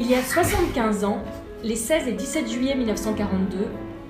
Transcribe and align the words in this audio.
Il 0.00 0.10
y 0.10 0.14
a 0.16 0.22
75 0.24 1.04
ans, 1.04 1.22
les 1.62 1.76
16 1.76 2.08
et 2.08 2.12
17 2.12 2.50
juillet 2.50 2.74
1942, 2.74 3.58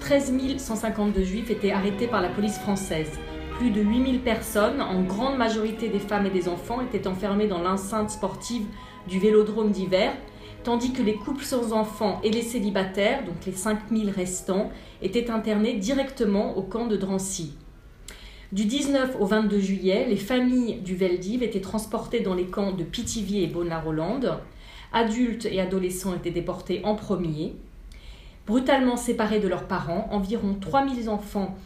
13 0.01 0.33
152 0.57 1.23
juifs 1.23 1.51
étaient 1.51 1.73
arrêtés 1.73 2.07
par 2.07 2.23
la 2.23 2.30
police 2.30 2.57
française. 2.57 3.11
Plus 3.59 3.71
de 3.71 3.83
8000 3.83 4.21
personnes, 4.21 4.81
en 4.81 5.02
grande 5.02 5.37
majorité 5.37 5.91
des 5.91 5.98
femmes 5.98 6.25
et 6.25 6.30
des 6.30 6.48
enfants, 6.48 6.80
étaient 6.80 7.07
enfermées 7.07 7.48
dans 7.48 7.61
l'enceinte 7.61 8.09
sportive 8.09 8.65
du 9.09 9.19
vélodrome 9.19 9.73
d'hiver, 9.73 10.15
tandis 10.62 10.95
que 10.95 11.02
les 11.02 11.16
couples 11.16 11.45
sans 11.45 11.75
enfants 11.75 12.19
et 12.25 12.30
les 12.30 12.41
célibataires, 12.41 13.23
donc 13.23 13.45
les 13.45 13.53
5000 13.53 14.09
restants, 14.09 14.71
étaient 15.03 15.30
internés 15.30 15.75
directement 15.75 16.57
au 16.57 16.62
camp 16.62 16.87
de 16.87 16.96
Drancy. 16.96 17.59
Du 18.53 18.64
19 18.64 19.16
au 19.21 19.27
22 19.27 19.59
juillet, 19.59 20.07
les 20.09 20.16
familles 20.16 20.77
du 20.80 20.96
Veldiv 20.96 21.43
étaient 21.43 21.60
transportées 21.60 22.21
dans 22.21 22.35
les 22.35 22.46
camps 22.46 22.73
de 22.73 22.85
Pithiviers 22.85 23.43
et 23.43 23.48
Beaune-la-Rolande. 23.48 24.38
Adultes 24.95 25.47
et 25.47 25.61
adolescents 25.61 26.15
étaient 26.15 26.30
déportés 26.30 26.80
en 26.84 26.95
premier. 26.95 27.57
Brutalement 28.47 28.97
séparés 28.97 29.41
de 29.41 29.48
leurs 29.48 29.66
parents, 29.66 30.09
environ 30.12 30.57
3000 30.61 31.11
enfants 31.11 31.57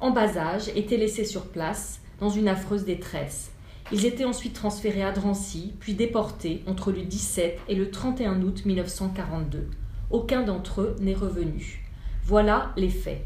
en 0.00 0.10
bas 0.10 0.38
âge 0.38 0.68
étaient 0.74 0.96
laissés 0.96 1.26
sur 1.26 1.46
place 1.46 2.00
dans 2.18 2.30
une 2.30 2.48
affreuse 2.48 2.84
détresse. 2.84 3.52
Ils 3.92 4.06
étaient 4.06 4.24
ensuite 4.24 4.54
transférés 4.54 5.02
à 5.02 5.12
Drancy, 5.12 5.74
puis 5.80 5.92
déportés 5.92 6.62
entre 6.66 6.92
le 6.92 7.02
17 7.02 7.60
et 7.68 7.74
le 7.74 7.90
31 7.90 8.40
août 8.40 8.62
1942. 8.64 9.68
Aucun 10.10 10.42
d'entre 10.42 10.80
eux 10.80 10.96
n'est 10.98 11.14
revenu. 11.14 11.84
Voilà 12.24 12.72
les 12.78 12.88
faits. 12.88 13.22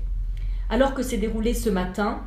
Alors 0.71 0.93
que 0.93 1.03
s'est 1.03 1.19
déroulé 1.19 1.55
ce 1.55 1.71
matin, 1.71 2.21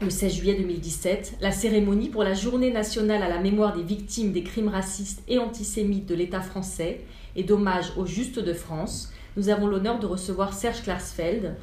le 0.00 0.10
16 0.10 0.34
juillet 0.34 0.56
2017, 0.56 1.36
la 1.40 1.52
cérémonie 1.52 2.08
pour 2.08 2.24
la 2.24 2.34
Journée 2.34 2.72
nationale 2.72 3.22
à 3.22 3.28
la 3.28 3.40
mémoire 3.40 3.76
des 3.76 3.82
victimes 3.82 4.32
des 4.32 4.42
crimes 4.42 4.68
racistes 4.68 5.22
et 5.28 5.38
antisémites 5.38 6.06
de 6.06 6.14
l'État 6.14 6.40
français 6.40 7.00
et 7.36 7.44
d'hommage 7.44 7.92
au 7.96 8.04
Juste 8.04 8.40
de 8.40 8.52
France, 8.52 9.12
nous 9.36 9.48
avons 9.48 9.66
l'honneur 9.66 10.00
de 10.00 10.06
recevoir 10.06 10.52
Serge 10.52 10.82
Klarsfeld. 10.82 11.54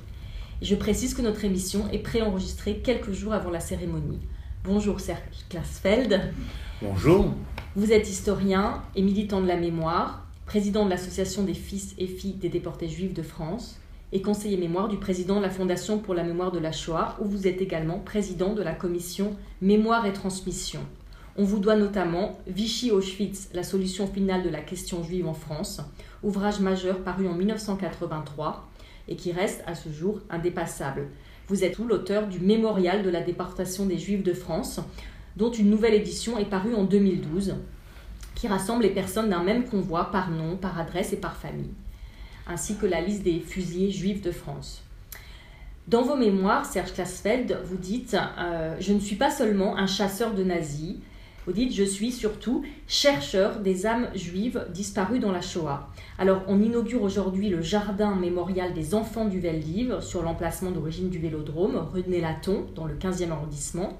Je 0.61 0.75
précise 0.75 1.13
que 1.13 1.21
notre 1.21 1.43
émission 1.43 1.89
est 1.91 1.99
préenregistrée 1.99 2.77
quelques 2.77 3.11
jours 3.11 3.33
avant 3.33 3.49
la 3.49 3.59
cérémonie. 3.59 4.19
Bonjour 4.63 4.99
Serge 5.01 5.19
Klarsfeld. 5.49 6.21
Bonjour. 6.81 7.33
Vous 7.75 7.91
êtes 7.91 8.09
historien 8.09 8.81
et 8.95 9.01
militant 9.01 9.41
de 9.41 9.47
la 9.47 9.57
mémoire, 9.57 10.25
président 10.45 10.85
de 10.85 10.89
l'Association 10.89 11.43
des 11.43 11.53
fils 11.53 11.95
et 11.97 12.07
filles 12.07 12.33
des 12.33 12.49
déportés 12.49 12.89
juifs 12.89 13.13
de 13.13 13.23
France 13.23 13.77
et 14.13 14.21
conseiller 14.21 14.57
mémoire 14.57 14.87
du 14.87 14.97
président 14.97 15.37
de 15.37 15.43
la 15.43 15.49
Fondation 15.49 15.99
pour 15.99 16.13
la 16.13 16.23
mémoire 16.23 16.51
de 16.51 16.59
la 16.59 16.71
Shoah, 16.71 17.17
où 17.21 17.25
vous 17.25 17.47
êtes 17.47 17.61
également 17.61 17.99
président 17.99 18.53
de 18.53 18.61
la 18.61 18.73
commission 18.73 19.35
Mémoire 19.61 20.05
et 20.05 20.13
Transmission. 20.13 20.81
On 21.37 21.45
vous 21.45 21.59
doit 21.59 21.77
notamment 21.77 22.37
Vichy 22.45 22.91
Auschwitz, 22.91 23.49
la 23.53 23.63
solution 23.63 24.05
finale 24.05 24.43
de 24.43 24.49
la 24.49 24.59
question 24.59 25.01
juive 25.01 25.27
en 25.27 25.33
France, 25.33 25.81
ouvrage 26.23 26.59
majeur 26.59 26.99
paru 27.03 27.27
en 27.27 27.33
1983 27.33 28.69
et 29.07 29.15
qui 29.15 29.31
reste 29.31 29.63
à 29.65 29.75
ce 29.75 29.89
jour 29.89 30.19
indépassable. 30.29 31.07
Vous 31.47 31.63
êtes 31.63 31.77
l'auteur 31.79 32.27
du 32.27 32.39
Mémorial 32.39 33.03
de 33.03 33.09
la 33.09 33.21
déportation 33.21 33.85
des 33.85 33.97
Juifs 33.97 34.23
de 34.23 34.33
France, 34.33 34.81
dont 35.37 35.51
une 35.51 35.69
nouvelle 35.69 35.93
édition 35.93 36.37
est 36.37 36.45
parue 36.45 36.75
en 36.75 36.83
2012, 36.83 37.55
qui 38.35 38.47
rassemble 38.47 38.83
les 38.83 38.89
personnes 38.89 39.29
d'un 39.29 39.43
même 39.43 39.63
convoi 39.63 40.11
par 40.11 40.31
nom, 40.31 40.57
par 40.57 40.77
adresse 40.79 41.13
et 41.13 41.17
par 41.17 41.37
famille 41.37 41.71
ainsi 42.47 42.75
que 42.75 42.85
la 42.85 43.01
liste 43.01 43.23
des 43.23 43.39
fusillés 43.39 43.91
juifs 43.91 44.21
de 44.21 44.31
France. 44.31 44.83
Dans 45.87 46.03
vos 46.03 46.15
mémoires, 46.15 46.65
Serge 46.65 46.93
Klassfeld, 46.93 47.59
vous 47.65 47.77
dites 47.77 48.15
euh, 48.39 48.75
Je 48.79 48.93
ne 48.93 48.99
suis 48.99 49.15
pas 49.15 49.31
seulement 49.31 49.77
un 49.77 49.87
chasseur 49.87 50.33
de 50.33 50.43
nazis. 50.43 50.97
Vous 51.45 51.53
dites 51.53 51.73
Je 51.73 51.83
suis 51.83 52.11
surtout 52.11 52.63
chercheur 52.87 53.59
des 53.59 53.87
âmes 53.87 54.07
juives 54.13 54.67
disparues 54.69 55.19
dans 55.19 55.31
la 55.31 55.41
Shoah. 55.41 55.89
Alors, 56.19 56.43
on 56.47 56.61
inaugure 56.61 57.01
aujourd'hui 57.01 57.49
le 57.49 57.61
jardin 57.61 58.15
mémorial 58.15 58.73
des 58.73 58.93
enfants 58.93 59.25
du 59.25 59.39
Veldiv 59.39 60.01
sur 60.01 60.21
l'emplacement 60.21 60.71
d'origine 60.71 61.09
du 61.09 61.17
vélodrome, 61.17 61.77
rue 61.91 62.03
de 62.03 62.09
Nélaton, 62.09 62.67
dans 62.75 62.85
le 62.85 62.93
15e 62.93 63.31
arrondissement. 63.31 63.97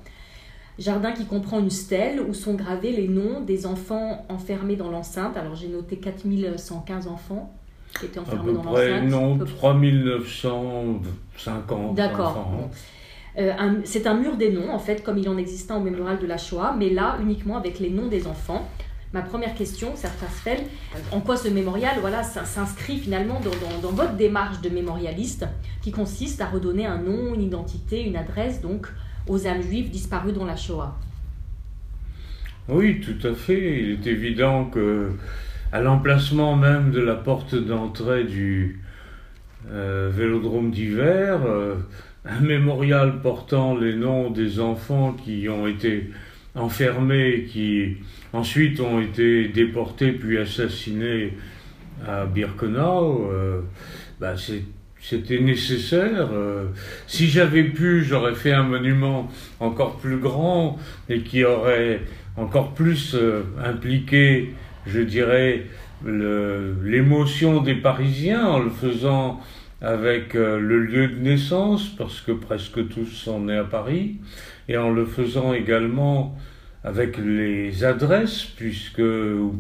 Jardin 0.78 1.12
qui 1.12 1.26
comprend 1.26 1.60
une 1.60 1.72
stèle 1.72 2.22
où 2.22 2.34
sont 2.34 2.54
gravés 2.54 2.92
les 2.92 3.08
noms 3.08 3.42
des 3.42 3.66
enfants 3.66 4.24
enfermés 4.30 4.76
dans 4.76 4.92
l'enceinte. 4.92 5.36
Alors, 5.36 5.56
j'ai 5.56 5.68
noté 5.68 5.98
4115 5.98 7.08
enfants 7.08 7.52
qui 8.00 8.06
étaient 8.06 8.20
enfermés 8.20 8.54
dans 8.54 8.64
l'enceinte 8.64 9.10
Non, 9.10 9.38
3950 9.38 11.96
D'accord. 11.96 12.70
Euh, 13.38 13.54
c'est 13.86 14.08
un 14.08 14.16
mur 14.16 14.36
des 14.36 14.52
noms, 14.52 14.72
en 14.72 14.80
fait, 14.80 15.04
comme 15.04 15.18
il 15.18 15.30
en 15.30 15.38
existait 15.38 15.74
au 15.74 15.80
mémorial 15.80 16.20
de 16.20 16.28
la 16.28 16.38
Shoah, 16.38 16.76
mais 16.78 16.90
là, 16.90 17.18
uniquement 17.22 17.56
avec 17.58 17.80
les 17.80 17.90
noms 17.90 18.08
des 18.08 18.28
enfants. 18.28 18.70
Ma 19.14 19.22
première 19.22 19.56
question, 19.56 19.96
Serge 19.96 20.14
en 21.12 21.20
quoi 21.20 21.36
ce 21.36 21.50
mémorial 21.50 21.98
voilà, 22.00 22.24
s'inscrit 22.24 22.98
finalement 22.98 23.42
dans, 23.42 23.82
dans, 23.82 23.94
votre 23.94 24.14
démarche 24.14 24.62
de 24.62 24.70
mémorialiste 24.70 25.46
qui 25.82 25.92
consiste 25.92 26.40
à 26.40 26.46
redonner 26.46 26.86
un 26.86 26.98
nom, 26.98 27.34
une 27.34 27.42
identité, 27.42 28.04
une 28.04 28.16
adresse 28.16 28.62
donc 28.62 28.88
aux 29.28 29.48
âmes 29.48 29.62
juives 29.62 29.90
disparues 29.90 30.32
dans 30.32 30.46
la 30.46 30.56
Shoah? 30.56 30.98
Oui, 32.70 33.02
tout 33.02 33.28
à 33.28 33.34
fait. 33.34 33.82
Il 33.82 33.92
est 33.92 34.08
évident 34.08 34.66
que 34.66 35.12
à 35.72 35.82
l'emplacement 35.82 36.56
même 36.56 36.92
de 36.92 37.00
la 37.00 37.16
porte 37.16 37.56
d'entrée 37.56 38.26
du 38.26 38.82
euh, 39.72 40.10
vélodrome 40.14 40.72
d'hiver, 40.72 41.40
euh, 41.46 41.76
un 42.26 42.42
mémorial 42.42 43.22
portant 43.22 43.76
les 43.76 43.96
noms 43.96 44.30
des 44.30 44.60
enfants 44.60 45.14
qui 45.14 45.48
ont 45.50 45.68
été 45.68 46.10
enfermés, 46.56 47.46
qui 47.50 47.98
ensuite 48.34 48.80
ont 48.80 49.00
été 49.00 49.48
déportés 49.48 50.12
puis 50.12 50.38
assassinés 50.38 51.38
à 52.06 52.26
Birkenau, 52.26 53.30
euh, 53.32 53.62
bah, 54.20 54.34
c'était 55.00 55.40
nécessaire. 55.40 56.30
si 57.08 57.28
j'avais 57.28 57.64
pu, 57.64 58.04
j'aurais 58.04 58.36
fait 58.36 58.52
un 58.52 58.64
monument 58.64 59.30
encore 59.60 59.98
plus 59.98 60.18
grand 60.18 60.78
et 61.10 61.22
qui 61.22 61.44
aurait 61.44 62.02
encore 62.36 62.74
plus 62.74 63.16
impliqué 63.64 64.54
je 64.86 65.02
dirais, 65.02 65.66
l'émotion 66.06 67.62
des 67.62 67.76
Parisiens 67.76 68.46
en 68.46 68.60
le 68.60 68.70
faisant 68.70 69.40
avec 69.82 70.36
euh, 70.36 70.60
le 70.60 70.80
lieu 70.80 71.08
de 71.08 71.16
naissance, 71.16 71.90
parce 71.98 72.22
que 72.22 72.32
presque 72.32 72.88
tous 72.90 73.08
sont 73.08 73.42
nés 73.42 73.58
à 73.58 73.64
Paris, 73.64 74.18
et 74.70 74.78
en 74.78 74.92
le 74.92 75.06
faisant 75.06 75.54
également 75.54 76.38
avec 76.84 77.18
les 77.18 77.84
adresses, 77.84 78.44
puisque 78.44 79.02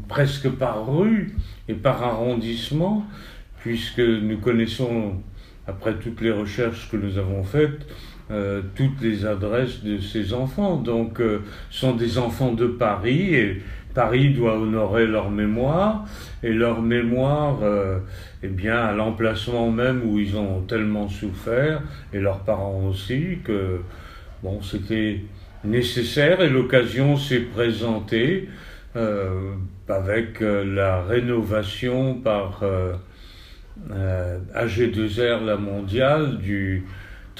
presque 0.08 0.50
par 0.50 0.88
rue 0.88 1.36
et 1.68 1.74
par 1.74 2.04
arrondissement, 2.04 3.06
puisque 3.62 4.00
nous 4.00 4.38
connaissons, 4.38 5.16
après 5.68 5.96
toutes 5.96 6.22
les 6.22 6.32
recherches 6.32 6.90
que 6.92 6.98
nous 6.98 7.18
avons 7.18 7.44
faites, 7.44 7.88
euh, 8.32 8.62
toutes 8.76 9.02
les 9.02 9.26
adresses 9.26 9.84
de 9.84 9.98
ces 10.00 10.34
enfants. 10.34 10.78
Donc, 10.78 11.20
euh, 11.20 11.40
sont 11.70 11.96
des 11.96 12.18
enfants 12.18 12.54
de 12.54 12.66
Paris 12.66 13.36
et 13.36 13.62
Paris 13.94 14.30
doit 14.30 14.58
honorer 14.58 15.06
leur 15.08 15.30
mémoire 15.30 16.06
et 16.44 16.54
leur 16.54 16.82
mémoire, 16.82 17.60
euh, 17.64 18.00
eh 18.44 18.48
bien, 18.48 18.78
à 18.78 18.94
l'emplacement 18.94 19.70
même 19.72 20.02
où 20.06 20.20
ils 20.20 20.38
ont 20.38 20.62
tellement 20.62 21.08
souffert 21.08 21.82
et 22.14 22.20
leurs 22.20 22.40
parents 22.40 22.84
aussi 22.90 23.40
que 23.44 23.82
bon, 24.44 24.62
c'était 24.62 25.22
nécessaire 25.64 26.42
et 26.42 26.50
l'occasion 26.50 27.18
s'est 27.18 27.42
présentée 27.42 28.50
euh, 28.96 29.54
avec 29.88 30.42
euh, 30.42 30.64
la 30.64 31.02
rénovation 31.04 32.16
par 32.16 32.64
AG2R 34.56 35.46
La 35.46 35.58
Mondiale 35.58 36.38
du 36.38 36.86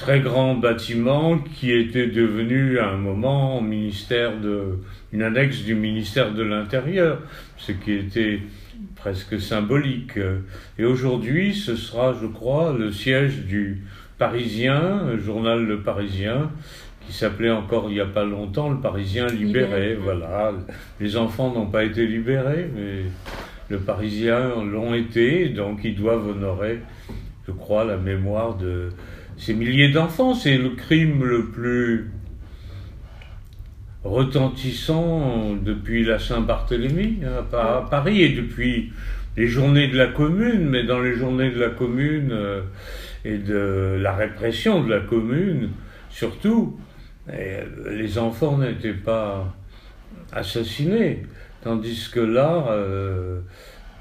très 0.02 0.18
grand 0.18 0.56
bâtiment 0.56 1.38
qui 1.38 1.70
était 1.70 2.08
devenu 2.08 2.80
à 2.80 2.88
un 2.88 2.96
moment 2.96 3.60
ministère 3.60 4.36
de, 4.40 4.80
une 5.12 5.22
annexe 5.22 5.62
du 5.62 5.76
ministère 5.76 6.34
de 6.34 6.42
l'Intérieur, 6.42 7.20
ce 7.56 7.70
qui 7.70 7.92
était 7.92 8.40
presque 8.96 9.40
symbolique. 9.40 10.18
Et 10.76 10.84
aujourd'hui, 10.84 11.54
ce 11.54 11.76
sera, 11.76 12.16
je 12.20 12.26
crois, 12.26 12.74
le 12.76 12.90
siège 12.90 13.44
du 13.44 13.84
Parisien, 14.18 15.04
le 15.06 15.18
journal 15.20 15.64
Le 15.64 15.82
Parisien, 15.82 16.50
qui 17.06 17.12
s'appelait 17.12 17.52
encore 17.52 17.84
il 17.88 17.94
n'y 17.94 18.00
a 18.00 18.06
pas 18.06 18.24
longtemps 18.24 18.70
Le 18.70 18.80
Parisien 18.80 19.28
libéré. 19.28 19.94
Voilà, 19.94 20.52
les 20.98 21.16
enfants 21.16 21.54
n'ont 21.54 21.66
pas 21.66 21.84
été 21.84 22.08
libérés, 22.08 22.68
mais 22.74 23.04
le 23.68 23.78
Parisien 23.78 24.64
l'ont 24.64 24.94
été, 24.94 25.50
donc 25.50 25.84
ils 25.84 25.94
doivent 25.94 26.26
honorer, 26.26 26.80
je 27.46 27.52
crois, 27.52 27.84
la 27.84 27.98
mémoire 27.98 28.56
de 28.56 28.90
ces 29.42 29.54
milliers 29.54 29.88
d'enfants. 29.88 30.34
C'est 30.34 30.56
le 30.56 30.70
crime 30.70 31.24
le 31.24 31.46
plus 31.46 32.10
retentissant 34.04 35.56
depuis 35.56 36.04
la 36.04 36.18
Saint-Barthélemy 36.18 37.18
hein, 37.24 37.44
à 37.52 37.86
Paris 37.88 38.22
et 38.22 38.30
depuis 38.30 38.92
les 39.36 39.48
journées 39.48 39.88
de 39.88 39.96
la 39.96 40.08
commune, 40.08 40.68
mais 40.68 40.84
dans 40.84 41.00
les 41.00 41.14
journées 41.14 41.50
de 41.50 41.58
la 41.58 41.70
commune 41.70 42.30
euh, 42.32 42.62
et 43.24 43.38
de 43.38 43.98
la 44.00 44.14
répression 44.14 44.82
de 44.82 44.90
la 44.90 45.00
commune, 45.00 45.70
surtout, 46.10 46.78
les 47.28 48.18
enfants 48.18 48.58
n'étaient 48.58 48.92
pas 48.92 49.56
assassinés, 50.32 51.22
tandis 51.62 52.10
que 52.12 52.18
là, 52.18 52.66
euh, 52.70 53.40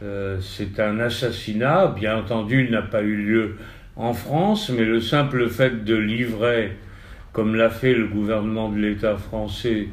Euh, 0.04 0.40
c'est 0.42 0.80
un 0.80 1.00
assassinat, 1.00 1.88
bien 1.88 2.18
entendu, 2.18 2.66
il 2.66 2.72
n'a 2.72 2.82
pas 2.82 3.02
eu 3.02 3.16
lieu 3.16 3.56
en 3.96 4.14
France, 4.14 4.70
mais 4.70 4.86
le 4.86 5.02
simple 5.02 5.50
fait 5.50 5.84
de 5.84 5.96
livrer, 5.96 6.72
comme 7.34 7.56
l'a 7.56 7.70
fait 7.70 7.94
le 7.94 8.08
gouvernement 8.08 8.70
de 8.70 8.80
l'État 8.80 9.18
français, 9.18 9.88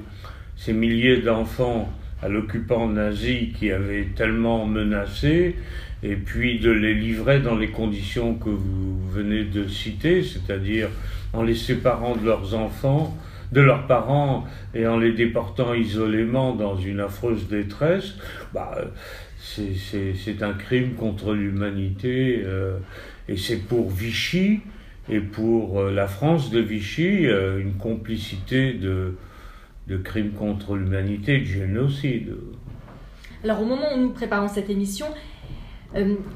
ces 0.56 0.72
milliers 0.72 1.18
d'enfants 1.18 1.92
à 2.22 2.28
l'occupant 2.28 2.88
nazi 2.88 3.52
qui 3.56 3.70
avait 3.70 4.08
tellement 4.16 4.66
menacé, 4.66 5.56
et 6.02 6.16
puis 6.16 6.58
de 6.58 6.70
les 6.70 6.94
livrer 6.94 7.40
dans 7.40 7.56
les 7.56 7.68
conditions 7.68 8.34
que 8.34 8.50
vous 8.50 9.00
venez 9.10 9.44
de 9.44 9.66
citer, 9.66 10.22
c'est-à-dire 10.22 10.88
en 11.32 11.42
les 11.42 11.54
séparant 11.54 12.16
de 12.16 12.24
leurs 12.24 12.54
enfants, 12.54 13.16
de 13.52 13.60
leurs 13.60 13.86
parents 13.86 14.44
et 14.74 14.86
en 14.86 14.98
les 14.98 15.12
déportant 15.12 15.74
isolément 15.74 16.54
dans 16.54 16.76
une 16.76 17.00
affreuse 17.00 17.48
détresse, 17.48 18.14
bah, 18.52 18.78
c'est 19.40 20.42
un 20.42 20.52
crime 20.52 20.94
contre 20.94 21.32
l'humanité 21.32 22.42
euh, 22.44 22.78
et 23.28 23.36
c'est 23.36 23.58
pour 23.58 23.90
Vichy 23.90 24.60
et 25.08 25.20
pour 25.20 25.80
euh, 25.80 25.90
la 25.92 26.06
France 26.06 26.50
de 26.50 26.60
Vichy 26.60 27.26
euh, 27.26 27.60
une 27.60 27.74
complicité 27.74 28.72
de, 28.74 29.14
crimes 30.04 30.32
contre 30.32 30.76
l'humanité, 30.76 31.38
de 31.38 31.44
génocide. 31.44 32.34
Alors 33.44 33.62
au 33.62 33.64
moment 33.64 33.94
où 33.94 34.00
nous 34.00 34.10
préparons 34.10 34.48
cette 34.48 34.68
émission, 34.68 35.06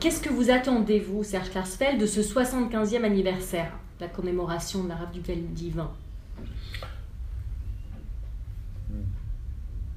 qu'est-ce 0.01 0.23
que 0.23 0.31
vous 0.31 0.51
attendez, 0.51 1.01
vous, 1.01 1.23
Serge 1.23 1.51
Klarsfeld, 1.51 2.01
de 2.01 2.07
ce 2.07 2.21
75e 2.21 3.05
anniversaire, 3.05 3.73
la 4.01 4.09
commémoration 4.09 4.85
de 4.85 4.89
la 4.89 4.97
rave 4.97 5.13
du 5.13 5.21
divin? 5.21 5.91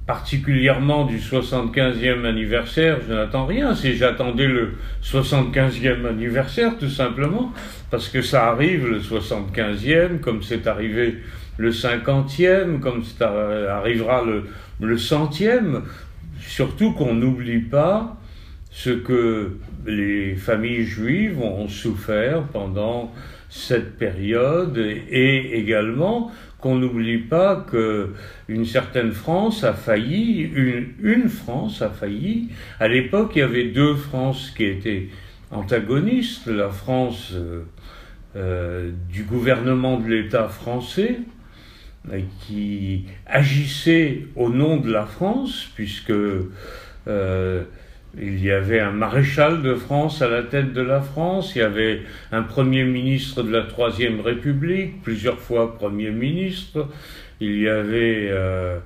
Particulièrement 0.06 1.04
du 1.04 1.18
75e 1.18 2.24
anniversaire, 2.24 2.98
je 3.06 3.12
n'attends 3.12 3.44
rien. 3.44 3.74
Si 3.74 3.96
j'attendais 3.96 4.46
le 4.46 4.74
75e 5.02 6.06
anniversaire, 6.06 6.78
tout 6.78 6.88
simplement, 6.88 7.52
parce 7.90 8.08
que 8.08 8.22
ça 8.22 8.48
arrive 8.48 8.88
le 8.88 9.00
75e, 9.00 10.20
comme 10.20 10.42
c'est 10.42 10.66
arrivé 10.66 11.22
le 11.58 11.70
50e, 11.70 12.78
comme 12.78 13.02
ça 13.02 13.32
arrivera 13.76 14.22
le, 14.22 14.44
le 14.80 14.96
centième. 14.96 15.82
Surtout 16.40 16.92
qu'on 16.92 17.14
n'oublie 17.14 17.60
pas 17.60 18.16
ce 18.70 18.90
que 18.90 19.56
les 19.86 20.36
familles 20.36 20.84
juives 20.84 21.40
ont 21.40 21.66
souffert 21.66 22.42
pendant 22.44 23.12
cette 23.48 23.96
période 23.96 24.76
et 24.76 25.58
également 25.58 26.30
n'oublie 26.74 27.18
pas 27.18 27.64
que 27.70 28.10
une 28.48 28.66
certaine 28.66 29.12
France 29.12 29.62
a 29.62 29.72
failli, 29.72 30.40
une, 30.42 30.88
une 31.00 31.28
France 31.28 31.80
a 31.82 31.90
failli. 31.90 32.48
À 32.80 32.88
l'époque, 32.88 33.32
il 33.36 33.38
y 33.38 33.42
avait 33.42 33.68
deux 33.68 33.94
France 33.94 34.52
qui 34.56 34.64
étaient 34.64 35.08
antagonistes, 35.50 36.48
la 36.48 36.70
France 36.70 37.32
euh, 37.34 37.62
euh, 38.36 38.90
du 39.10 39.22
gouvernement 39.22 39.98
de 39.98 40.08
l'État 40.08 40.48
français, 40.48 41.18
qui 42.40 43.06
agissait 43.26 44.26
au 44.36 44.48
nom 44.48 44.76
de 44.76 44.92
la 44.92 45.06
France, 45.06 45.68
puisque 45.74 46.12
euh, 47.08 47.64
il 48.18 48.42
y 48.42 48.50
avait 48.50 48.80
un 48.80 48.92
maréchal 48.92 49.62
de 49.62 49.74
France 49.74 50.22
à 50.22 50.28
la 50.28 50.42
tête 50.42 50.72
de 50.72 50.80
la 50.80 51.00
France, 51.00 51.52
il 51.54 51.58
y 51.58 51.62
avait 51.62 52.02
un 52.32 52.42
premier 52.42 52.84
ministre 52.84 53.42
de 53.42 53.50
la 53.50 53.62
Troisième 53.62 54.20
République, 54.20 55.02
plusieurs 55.02 55.38
fois 55.38 55.76
premier 55.76 56.10
ministre, 56.10 56.88
il 57.40 57.60
y 57.60 57.68
avait 57.68 58.28
euh, 58.30 58.78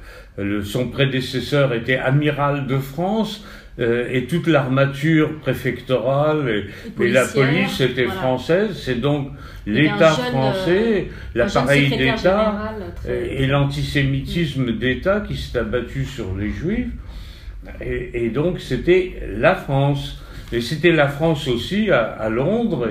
son 0.65 0.89
prédécesseur 0.89 1.73
était 1.73 1.99
amiral 1.99 2.67
de 2.67 2.79
France, 2.79 3.45
euh, 3.79 4.09
et 4.13 4.27
toute 4.27 4.47
l'armature 4.47 5.39
préfectorale 5.39 6.65
et, 7.01 7.09
la 7.09 7.25
police 7.25 7.81
était 7.81 8.09
française. 8.09 8.79
C'est 8.85 9.01
donc 9.01 9.31
l'État 9.65 10.11
français, 10.11 11.09
euh, 11.09 11.13
l'appareil 11.35 11.89
d'État 11.97 12.75
et, 13.09 13.47
l'antisémitisme 13.47 14.73
d'État 14.73 15.21
qui 15.21 15.37
s'est 15.37 15.59
abattu 15.59 16.05
sur 16.05 16.37
les 16.37 16.51
Juifs. 16.51 16.89
Et, 17.81 18.31
donc 18.31 18.61
c'était 18.61 19.21
la 19.29 19.55
France. 19.55 20.23
Et 20.53 20.61
c'était 20.61 20.93
la 20.93 21.09
France 21.09 21.47
aussi 21.47 21.91
à, 21.91 22.29
Londres 22.29 22.89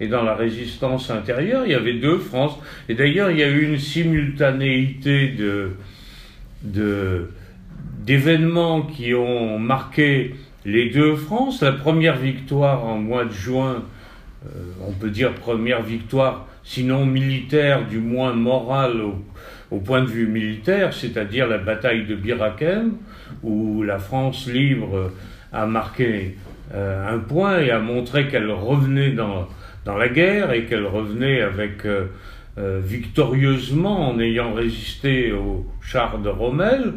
et, 0.00 0.06
dans 0.06 0.22
la 0.22 0.34
résistance 0.34 1.10
intérieure. 1.10 1.64
Il 1.66 1.72
y 1.72 1.74
avait 1.74 1.94
deux 1.94 2.18
France. 2.18 2.56
Et 2.88 2.94
d'ailleurs, 2.94 3.30
il 3.30 3.38
y 3.38 3.42
a 3.42 3.48
eu 3.48 3.64
une 3.64 3.78
simultanéité 3.78 5.34
d'événements 8.04 8.82
qui 8.82 9.14
ont 9.14 9.58
marqué 9.58 10.36
les 10.64 10.90
deux 10.90 11.16
France. 11.16 11.62
La 11.62 11.72
première 11.72 12.16
victoire 12.16 12.84
en 12.84 12.98
mois 12.98 13.24
de 13.24 13.32
juin, 13.32 13.82
euh, 14.46 14.48
on 14.86 14.92
peut 14.92 15.10
dire 15.10 15.34
première 15.34 15.82
victoire, 15.82 16.46
sinon 16.62 17.06
militaire, 17.06 17.88
du 17.88 17.98
moins 17.98 18.34
morale 18.34 19.02
point 19.76 20.00
de 20.02 20.08
vue 20.08 20.26
militaire, 20.26 20.94
c'est-à-dire 20.94 21.46
la 21.46 21.58
bataille 21.58 22.06
de 22.06 22.14
Birakem, 22.14 22.94
où 23.42 23.82
la 23.82 23.98
France 23.98 24.46
libre 24.46 25.12
a 25.52 25.66
marqué 25.66 26.36
euh, 26.74 27.14
un 27.14 27.18
point 27.18 27.60
et 27.60 27.70
a 27.70 27.78
montré 27.78 28.28
qu'elle 28.28 28.50
revenait 28.50 29.12
dans, 29.12 29.48
dans 29.84 29.96
la 29.96 30.08
guerre 30.08 30.52
et 30.52 30.64
qu'elle 30.64 30.84
revenait 30.84 31.40
avec 31.40 31.86
euh, 31.86 32.06
euh, 32.58 32.80
victorieusement 32.82 34.10
en 34.10 34.20
ayant 34.20 34.52
résisté 34.52 35.32
au 35.32 35.66
char 35.80 36.18
de 36.18 36.28
Rommel. 36.28 36.94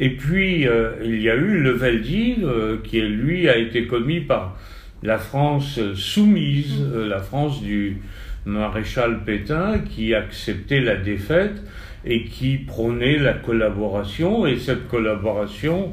Et 0.00 0.10
puis 0.10 0.64
il 1.02 1.20
y 1.20 1.28
a 1.28 1.34
eu 1.34 1.58
le 1.58 1.70
Veldiv 1.72 2.48
qui 2.84 3.00
lui 3.00 3.48
a 3.48 3.56
été 3.56 3.88
commis 3.88 4.20
par 4.20 4.56
la 5.02 5.18
France 5.18 5.80
soumise, 5.94 6.88
la 6.94 7.18
France 7.18 7.60
du 7.62 7.96
maréchal 8.44 9.24
Pétain 9.24 9.80
qui 9.80 10.14
acceptait 10.14 10.78
la 10.78 10.94
défaite 10.94 11.64
et 12.08 12.24
qui 12.24 12.56
prônait 12.56 13.18
la 13.18 13.34
collaboration. 13.34 14.46
Et 14.46 14.58
cette 14.58 14.88
collaboration, 14.88 15.92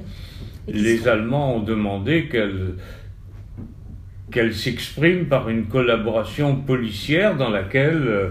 les 0.67 1.07
Allemands 1.07 1.57
ont 1.57 1.61
demandé 1.61 2.27
qu'elle 2.27 2.75
qu'elle 4.31 4.55
s'exprime 4.55 5.27
par 5.27 5.49
une 5.49 5.67
collaboration 5.67 6.55
policière 6.55 7.37
dans 7.37 7.49
laquelle 7.49 8.07
euh, 8.07 8.29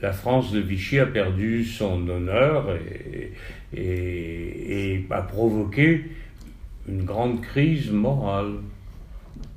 la 0.00 0.12
France 0.12 0.50
de 0.50 0.58
Vichy 0.58 0.98
a 0.98 1.06
perdu 1.06 1.64
son 1.64 2.08
honneur 2.08 2.66
et, 2.74 3.32
et, 3.76 5.06
a 5.10 5.22
provoqué 5.22 6.06
une 6.88 7.04
grande 7.04 7.42
crise 7.42 7.90
morale. 7.90 8.54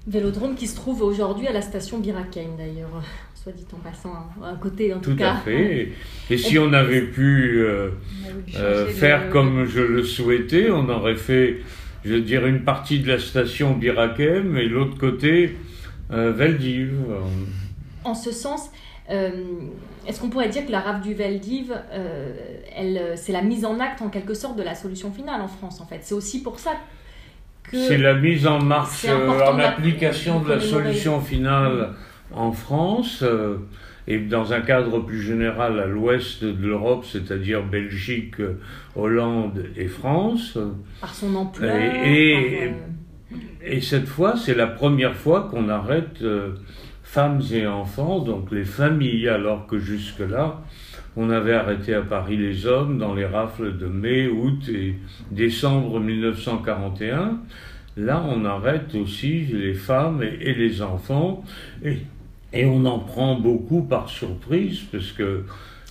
Vélodrome 0.05 0.55
qui 0.55 0.67
se 0.67 0.75
trouve 0.75 1.01
aujourd'hui 1.01 1.47
à 1.47 1.53
la 1.53 1.61
station 1.61 1.99
Birakein 1.99 2.49
d'ailleurs 2.57 3.01
soit 3.43 3.51
dit 3.51 3.65
en 3.73 3.77
passant, 3.77 4.13
un 4.41 4.55
côté 4.55 4.93
en 4.93 4.99
tout, 4.99 5.17
cas. 5.17 5.31
Tout 5.31 5.37
à 5.37 5.41
fait. 5.41 5.91
Et 6.29 6.37
si 6.37 6.57
on 6.57 6.71
avait 6.71 7.01
pu 7.01 7.59
euh, 7.59 7.89
euh, 8.55 8.87
faire 8.87 9.29
comme 9.29 9.65
je 9.65 9.81
le 9.81 10.03
souhaitais, 10.03 10.71
on 10.71 10.87
aurait 10.87 11.17
fait, 11.17 11.57
je 12.05 12.13
veux 12.13 12.21
dire, 12.21 12.45
une 12.45 12.63
partie 12.63 13.01
de 13.01 13.09
la 13.09 13.19
station 13.19 13.73
Birakem 13.73 14.55
et 14.55 14.65
l'autre 14.65 14.97
côté 14.97 15.57
euh, 16.11 16.31
Veldiv. 16.31 16.93
En 18.05 18.15
ce 18.15 18.31
sens, 18.31 18.69
est-ce 19.09 20.21
qu'on 20.21 20.29
pourrait 20.29 20.47
dire 20.47 20.65
que 20.65 20.71
la 20.71 20.79
rave 20.79 21.01
du 21.01 21.13
Veldiv, 21.13 21.73
c'est 23.15 23.33
la 23.33 23.41
mise 23.41 23.65
en 23.65 23.77
acte 23.81 24.01
en 24.01 24.07
quelque 24.07 24.33
sorte 24.33 24.57
de 24.57 24.63
la 24.63 24.75
solution 24.75 25.11
finale 25.11 25.41
en 25.41 25.49
France 25.49 25.81
en 25.81 25.85
fait? 25.85 25.99
C'est 26.01 26.15
aussi 26.15 26.41
pour 26.41 26.59
ça 26.59 26.71
que... 27.63 27.77
C'est 27.77 27.97
la 27.97 28.13
mise 28.13 28.47
en 28.47 28.61
marche, 28.61 29.05
en 29.05 29.59
application 29.59 30.39
de 30.39 30.49
la 30.49 30.61
solution 30.61 31.19
finale 31.19 31.93
en 32.35 32.51
France 32.51 33.21
euh, 33.23 33.57
et 34.07 34.19
dans 34.19 34.53
un 34.53 34.61
cadre 34.61 34.99
plus 34.99 35.21
général 35.21 35.79
à 35.79 35.85
l'ouest 35.85 36.43
de 36.43 36.67
l'Europe, 36.67 37.05
c'est-à-dire 37.05 37.63
Belgique, 37.63 38.35
Hollande 38.95 39.65
et 39.77 39.87
France. 39.87 40.57
Par 40.99 41.13
son 41.13 41.35
ampleur. 41.35 41.75
Et, 41.75 42.73
et, 43.65 43.81
cette 43.81 44.07
fois, 44.07 44.35
c'est 44.35 44.55
la 44.55 44.67
première 44.67 45.15
fois 45.15 45.47
qu'on 45.49 45.69
arrête 45.69 46.21
euh, 46.21 46.51
femmes 47.03 47.41
et 47.53 47.65
enfants, 47.65 48.19
donc 48.19 48.51
les 48.51 48.65
familles, 48.65 49.29
alors 49.29 49.67
que 49.67 49.79
jusque-là, 49.79 50.61
on 51.15 51.29
avait 51.29 51.53
arrêté 51.53 51.93
à 51.93 52.01
Paris 52.01 52.37
les 52.37 52.65
hommes 52.65 52.97
dans 52.97 53.13
les 53.13 53.25
rafles 53.25 53.77
de 53.77 53.85
mai, 53.85 54.27
août 54.27 54.67
et 54.67 54.95
décembre 55.31 55.99
1941. 55.99 57.39
Là, 57.95 58.25
on 58.27 58.43
arrête 58.43 58.95
aussi 58.95 59.45
les 59.45 59.75
femmes 59.75 60.23
et, 60.23 60.49
et 60.49 60.53
les 60.55 60.81
enfants. 60.81 61.43
Et 61.85 61.99
et 62.53 62.65
on 62.65 62.85
en 62.85 62.99
prend 62.99 63.35
beaucoup 63.35 63.81
par 63.81 64.09
surprise, 64.09 64.81
parce 64.91 65.11
que 65.11 65.43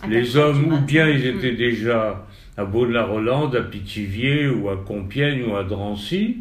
les 0.08 0.36
hommes, 0.36 0.72
ou 0.72 0.78
bien 0.78 1.08
ils 1.08 1.26
étaient 1.26 1.56
déjà 1.56 2.26
à 2.56 2.64
Beau-de-la-Rolande, 2.64 3.56
à 3.56 3.62
Pithiviers, 3.62 4.48
ou 4.48 4.68
à 4.68 4.76
Compiègne, 4.76 5.44
ou 5.50 5.56
à 5.56 5.64
Drancy, 5.64 6.38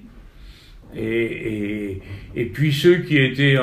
et, 0.95 2.01
et, 2.35 2.45
puis 2.45 2.73
ceux 2.73 2.97
qui 2.97 3.17
étaient 3.17 3.55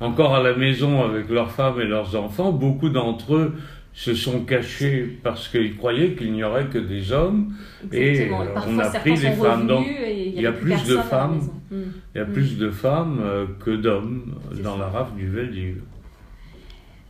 encore 0.00 0.34
à 0.34 0.42
la 0.42 0.54
maison 0.56 1.04
avec 1.04 1.28
leurs 1.28 1.52
femmes 1.52 1.80
et 1.80 1.84
leurs 1.84 2.16
enfants, 2.16 2.50
beaucoup 2.50 2.88
d'entre 2.88 3.36
eux 3.36 3.54
se 3.94 4.14
sont 4.14 4.40
cachés 4.40 5.18
parce 5.22 5.48
qu'ils 5.48 5.76
croyaient 5.76 6.14
qu'il 6.14 6.32
n'y 6.32 6.42
aurait 6.42 6.66
que 6.66 6.78
des 6.78 7.12
hommes. 7.12 7.52
Et 7.92 8.28
on 8.66 8.78
a 8.80 8.88
pris 8.88 9.16
les 9.16 9.30
femmes. 9.30 9.68
Donc 9.68 9.86
il 9.86 10.40
y, 10.40 10.46
a 10.46 10.52
plus 10.52 10.84
de 10.84 10.96
femmes, 10.96 11.40
il 11.70 12.18
y 12.18 12.20
a 12.20 12.24
plus 12.24 12.58
de 12.58 12.70
femmes 12.70 13.20
que 13.64 13.70
d'hommes 13.70 14.34
dans 14.64 14.76
la 14.76 14.88
rafle 14.88 15.14
du 15.16 15.28
Veldiv. 15.28 15.76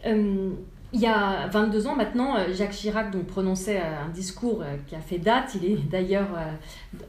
Euh, 0.07 0.51
il 0.95 1.01
y 1.01 1.07
a 1.07 1.47
22 1.51 1.87
ans 1.87 1.97
maintenant, 1.97 2.37
euh, 2.37 2.53
Jacques 2.53 2.73
Chirac 2.73 3.11
donc, 3.11 3.25
prononçait 3.25 3.79
euh, 3.79 4.05
un 4.05 4.11
discours 4.11 4.63
qui 4.87 4.95
a 4.95 5.01
fait 5.01 5.17
date. 5.17 5.55
Il 5.55 5.65
est 5.65 5.89
d'ailleurs 5.89 6.29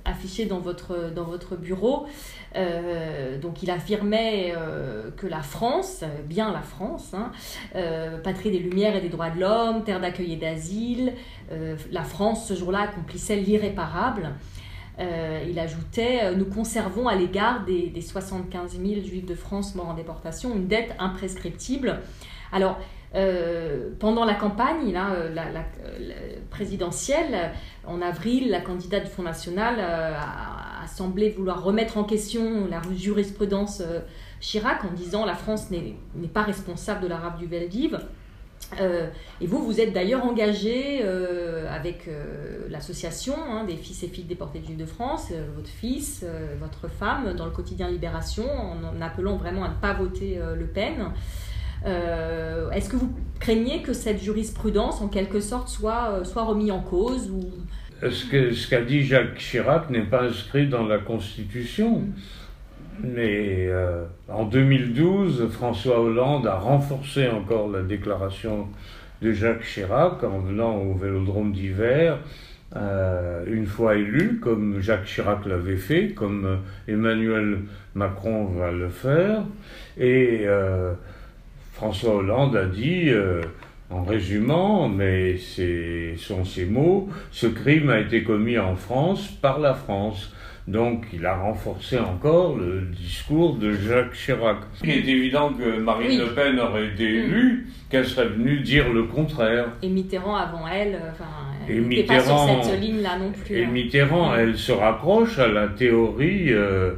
affiché 0.05 0.45
dans 0.45 0.59
votre, 0.59 1.11
dans 1.13 1.25
votre 1.25 1.57
bureau. 1.57 2.05
donc 3.41 3.61
il 3.61 3.71
affirmait 3.71 4.53
que 5.17 5.27
la 5.27 5.41
France, 5.41 6.03
bien 6.25 6.53
la 6.53 6.61
France, 6.61 7.13
hein, 7.13 7.31
patrie 8.23 8.51
des 8.51 8.59
Lumières 8.59 8.95
et 8.95 9.01
des 9.01 9.09
droits 9.09 9.31
de 9.31 9.41
l'homme, 9.41 9.83
terre 9.83 9.99
d'accueil 9.99 10.33
et 10.33 10.37
d'asile, 10.37 11.13
la 11.91 12.03
France 12.03 12.47
ce 12.47 12.53
jour-là 12.53 12.81
accomplissait 12.81 13.35
l'irréparable. 13.35 14.29
il 14.99 15.59
ajoutait 15.59 16.33
Nous 16.35 16.45
conservons 16.45 17.07
à 17.07 17.15
l'égard 17.15 17.65
des, 17.65 17.87
des 17.87 18.01
75 18.01 18.79
000 18.79 19.01
juifs 19.01 19.25
de 19.25 19.35
France 19.35 19.75
morts 19.75 19.89
en 19.89 19.95
déportation 19.95 20.55
une 20.55 20.67
dette 20.67 20.95
imprescriptible. 20.99 21.99
Alors, 22.53 22.77
euh, 23.15 23.89
pendant 23.99 24.25
la 24.25 24.33
campagne, 24.33 24.91
là, 24.91 25.11
euh, 25.13 25.33
la, 25.33 25.43
présidentielle, 26.49 27.51
en 27.85 28.01
avril, 28.01 28.49
la 28.49 28.61
candidate 28.61 29.03
du 29.03 29.09
Front 29.09 29.23
National 29.23 29.75
euh, 29.79 30.13
a, 30.15 30.87
semblé 30.87 31.29
vouloir 31.29 31.63
remettre 31.63 31.97
en 31.97 32.03
question 32.03 32.67
la 32.69 32.81
jurisprudence 32.95 33.81
Chirac 34.41 34.83
en 34.83 34.91
disant 34.91 35.25
la 35.25 35.33
France 35.33 35.71
n'est 35.71 36.27
pas 36.27 36.43
responsable 36.43 37.01
de 37.01 37.07
la 37.07 37.17
rafle 37.17 37.39
du 37.39 37.47
Veldiv. 37.47 37.99
et 38.79 39.47
vous, 39.47 39.63
vous 39.63 39.79
êtes 39.79 39.93
d'ailleurs 39.93 40.23
engagé 40.25 41.01
avec 41.69 42.09
l'association 42.69 43.33
hein, 43.49 43.63
des 43.63 43.77
fils 43.77 44.03
et 44.03 44.07
filles 44.07 44.25
déportés 44.25 44.59
de 44.59 44.75
de 44.75 44.85
France, 44.85 45.31
votre 45.55 45.69
fils, 45.69 46.25
votre 46.59 46.89
femme, 46.89 47.33
dans 47.33 47.45
le 47.45 47.51
quotidien 47.51 47.89
Libération, 47.89 48.45
en, 48.45 49.01
appelant 49.01 49.37
vraiment 49.37 49.63
à 49.63 49.69
ne 49.69 49.75
pas 49.75 49.93
voter 49.93 50.37
Le 50.55 50.67
Pen. 50.67 51.11
Euh, 51.85 52.69
est-ce 52.71 52.89
que 52.89 52.95
vous 52.95 53.13
craignez 53.39 53.81
que 53.81 53.93
cette 53.93 54.21
jurisprudence, 54.21 55.01
en 55.01 55.07
quelque 55.07 55.39
sorte, 55.39 55.67
soit, 55.67 56.11
euh, 56.11 56.23
soit 56.23 56.43
remise 56.43 56.71
en 56.71 56.81
cause 56.81 57.29
ou... 57.29 57.41
Ce 58.01 58.69
qu'a 58.69 58.81
dit 58.81 59.03
Jacques 59.03 59.35
Chirac 59.35 59.89
n'est 59.89 60.01
pas 60.01 60.23
inscrit 60.23 60.67
dans 60.67 60.85
la 60.85 60.97
Constitution. 60.97 62.03
Mais 63.01 63.67
euh, 63.69 64.03
en 64.27 64.45
2012, 64.45 65.49
François 65.49 66.01
Hollande 66.01 66.45
a 66.47 66.55
renforcé 66.55 67.29
encore 67.29 67.69
la 67.69 67.81
déclaration 67.81 68.67
de 69.21 69.31
Jacques 69.31 69.63
Chirac 69.63 70.21
en 70.23 70.39
venant 70.39 70.75
au 70.77 70.93
vélodrome 70.95 71.53
d'hiver, 71.53 72.19
une 72.75 73.67
fois 73.67 73.95
élu, 73.95 74.39
comme 74.41 74.81
Jacques 74.81 75.05
Chirac 75.05 75.45
l'avait 75.45 75.77
fait, 75.77 76.09
comme 76.09 76.59
Emmanuel 76.87 77.59
Macron 77.93 78.45
va 78.45 78.71
le 78.71 78.89
faire. 78.89 79.43
Et 79.97 80.45
François 81.73 82.15
Hollande 82.15 82.55
a 82.55 82.65
dit, 82.65 83.09
euh, 83.09 83.41
en 83.89 84.03
résumant, 84.03 84.87
mais 84.87 85.37
ce 85.37 86.13
sont 86.17 86.45
ces 86.45 86.65
mots, 86.65 87.09
ce 87.31 87.47
crime 87.47 87.89
a 87.89 87.99
été 87.99 88.23
commis 88.23 88.57
en 88.57 88.75
France 88.75 89.27
par 89.41 89.59
la 89.59 89.73
France. 89.73 90.31
Donc 90.67 91.05
il 91.11 91.25
a 91.25 91.35
renforcé 91.35 91.99
encore 91.99 92.55
le 92.55 92.81
discours 92.81 93.55
de 93.55 93.73
Jacques 93.73 94.13
Chirac. 94.13 94.59
Il 94.83 94.91
est 94.91 95.07
évident 95.07 95.51
que 95.51 95.77
Marine 95.79 96.17
Le 96.17 96.33
Pen 96.33 96.57
aurait 96.57 96.87
été 96.87 97.03
mm. 97.03 97.25
élue, 97.25 97.67
qu'elle 97.89 98.05
serait 98.05 98.29
venue 98.29 98.59
dire 98.59 98.93
le 98.93 99.03
contraire. 99.03 99.65
Et 99.81 99.89
Mitterrand 99.89 100.35
avant 100.35 100.65
elle, 100.67 101.01
enfin, 101.11 101.25
elle 101.67 102.05
pas 102.05 102.21
sur 102.21 102.63
cette 102.63 102.79
ligne-là 102.79 103.17
non 103.17 103.31
plus. 103.31 103.57
Et 103.57 103.65
hein. 103.65 103.69
Mitterrand, 103.71 104.31
mm. 104.31 104.39
elle 104.39 104.57
se 104.57 104.71
rapproche 104.71 105.39
à 105.39 105.47
la 105.47 105.67
théorie... 105.67 106.53
Euh, 106.53 106.93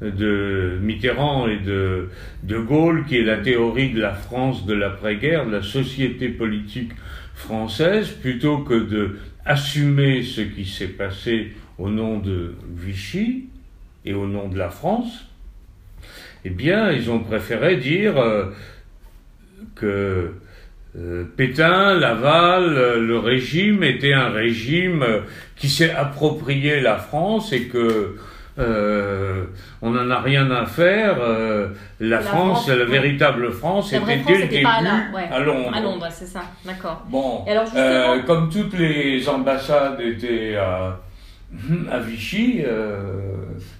de 0.00 0.78
Mitterrand 0.80 1.48
et 1.48 1.58
de 1.58 2.08
De 2.42 2.58
Gaulle, 2.58 3.04
qui 3.06 3.16
est 3.16 3.24
la 3.24 3.38
théorie 3.38 3.90
de 3.90 4.00
la 4.00 4.14
France 4.14 4.64
de 4.64 4.74
l'après-guerre, 4.74 5.46
de 5.46 5.52
la 5.52 5.62
société 5.62 6.28
politique 6.28 6.92
française, 7.34 8.10
plutôt 8.10 8.58
que 8.58 8.74
de 8.74 9.18
assumer 9.44 10.22
ce 10.22 10.40
qui 10.40 10.66
s'est 10.66 10.88
passé 10.88 11.52
au 11.78 11.88
nom 11.88 12.18
de 12.18 12.54
Vichy 12.76 13.46
et 14.04 14.14
au 14.14 14.26
nom 14.26 14.48
de 14.48 14.58
la 14.58 14.68
France, 14.68 15.26
eh 16.44 16.50
bien, 16.50 16.92
ils 16.92 17.10
ont 17.10 17.20
préféré 17.20 17.76
dire 17.76 18.16
euh, 18.18 18.46
que 19.74 20.32
euh, 20.96 21.24
Pétain, 21.36 21.94
Laval, 21.98 23.00
le 23.00 23.18
régime 23.18 23.82
était 23.82 24.12
un 24.12 24.30
régime 24.30 25.04
qui 25.56 25.68
s'est 25.68 25.90
approprié 25.90 26.80
la 26.80 26.96
France 26.96 27.52
et 27.52 27.64
que 27.64 28.16
euh, 28.58 29.44
on 29.82 29.90
n'en 29.90 30.10
a 30.10 30.20
rien 30.20 30.50
à 30.50 30.66
faire. 30.66 31.18
Euh, 31.20 31.68
la, 32.00 32.20
France, 32.20 32.68
la 32.68 32.84
véritable 32.84 33.52
France, 33.52 33.92
était 33.92 34.18
dès 34.26 34.38
le 34.38 34.48
début 34.48 34.66
à 34.66 35.38
Londres. 35.40 35.70
À 35.72 35.80
Londres, 35.80 36.08
c'est 36.10 36.26
ça, 36.26 36.42
d'accord. 36.64 37.04
Bon, 37.08 37.44
euh, 37.48 38.20
comme 38.22 38.50
toutes 38.50 38.76
les 38.76 39.28
ambassades 39.28 40.00
étaient 40.00 40.56
à, 40.56 40.98
à 41.92 41.98
Vichy, 42.00 42.64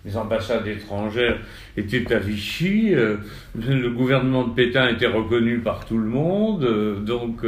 les 0.05 0.17
ambassades 0.17 0.67
étrangères 0.69 1.39
étaient 1.77 2.15
à 2.15 2.19
Vichy, 2.19 2.95
le 2.95 3.91
gouvernement 3.91 4.45
de 4.45 4.55
Pétain 4.55 4.89
était 4.91 5.07
reconnu 5.07 5.59
par 5.59 5.87
tout 5.87 5.99
le 5.99 6.09
monde, 6.09 7.05
donc 7.05 7.45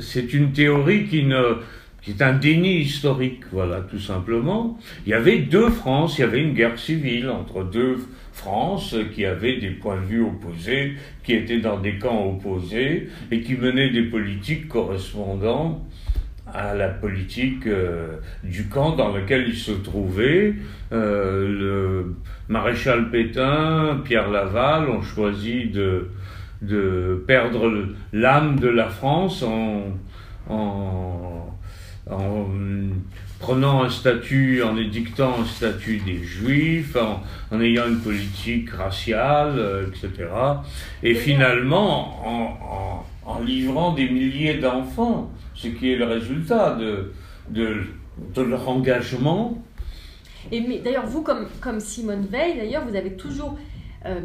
c'est 0.00 0.34
une 0.34 0.52
théorie 0.52 1.06
qui 1.06 1.24
ne 1.24 1.62
c'est 2.08 2.22
un 2.22 2.32
déni 2.32 2.78
historique, 2.78 3.42
voilà, 3.52 3.82
tout 3.82 3.98
simplement. 3.98 4.78
Il 5.04 5.10
y 5.10 5.14
avait 5.14 5.40
deux 5.40 5.68
France, 5.68 6.16
il 6.16 6.22
y 6.22 6.24
avait 6.24 6.42
une 6.42 6.54
guerre 6.54 6.78
civile 6.78 7.28
entre 7.28 7.64
deux 7.64 7.98
France 8.32 8.96
qui 9.14 9.26
avaient 9.26 9.58
des 9.58 9.70
points 9.70 10.00
de 10.00 10.06
vue 10.06 10.22
opposés, 10.22 10.94
qui 11.22 11.34
étaient 11.34 11.60
dans 11.60 11.78
des 11.78 11.98
camps 11.98 12.26
opposés 12.26 13.08
et 13.30 13.40
qui 13.42 13.56
menaient 13.56 13.90
des 13.90 14.04
politiques 14.04 14.68
correspondant 14.68 15.84
à 16.54 16.74
la 16.74 16.88
politique 16.88 17.66
euh, 17.66 18.16
du 18.42 18.68
camp 18.68 18.96
dans 18.96 19.12
lequel 19.12 19.46
ils 19.46 19.56
se 19.56 19.72
trouvaient. 19.72 20.54
Euh, 20.92 21.46
le 21.46 22.16
maréchal 22.48 23.10
Pétain, 23.10 24.00
Pierre 24.02 24.30
Laval 24.30 24.88
ont 24.88 25.02
choisi 25.02 25.66
de, 25.66 26.08
de 26.62 27.22
perdre 27.26 27.70
l'âme 28.14 28.58
de 28.58 28.68
la 28.68 28.88
France 28.88 29.42
en, 29.42 29.88
en 30.48 31.57
en 32.10 32.46
prenant 33.38 33.84
un 33.84 33.90
statut, 33.90 34.62
en 34.62 34.76
édictant 34.76 35.40
un 35.40 35.44
statut 35.44 35.98
des 35.98 36.22
juifs, 36.22 36.96
en, 36.96 37.60
ayant 37.60 37.86
une 37.88 38.00
politique 38.00 38.70
raciale, 38.70 39.54
euh, 39.58 39.86
etc. 39.88 40.28
Et 41.02 41.14
finalement, 41.14 42.26
en, 42.26 43.04
en, 43.24 43.40
livrant 43.40 43.92
des 43.92 44.08
milliers 44.08 44.58
d'enfants, 44.58 45.30
ce 45.54 45.68
qui 45.68 45.92
est 45.92 45.96
le 45.96 46.06
résultat 46.06 46.74
de, 46.74 47.12
de, 47.50 47.84
de 48.34 48.42
leur 48.42 48.68
engagement. 48.68 49.62
Et 50.50 50.60
d'ailleurs, 50.82 51.06
vous, 51.06 51.22
comme, 51.22 51.46
comme 51.60 51.78
Simone 51.78 52.26
Veil, 52.26 52.56
d'ailleurs, 52.56 52.84
vous 52.86 52.96
avez 52.96 53.12
toujours 53.12 53.56
euh, 54.06 54.20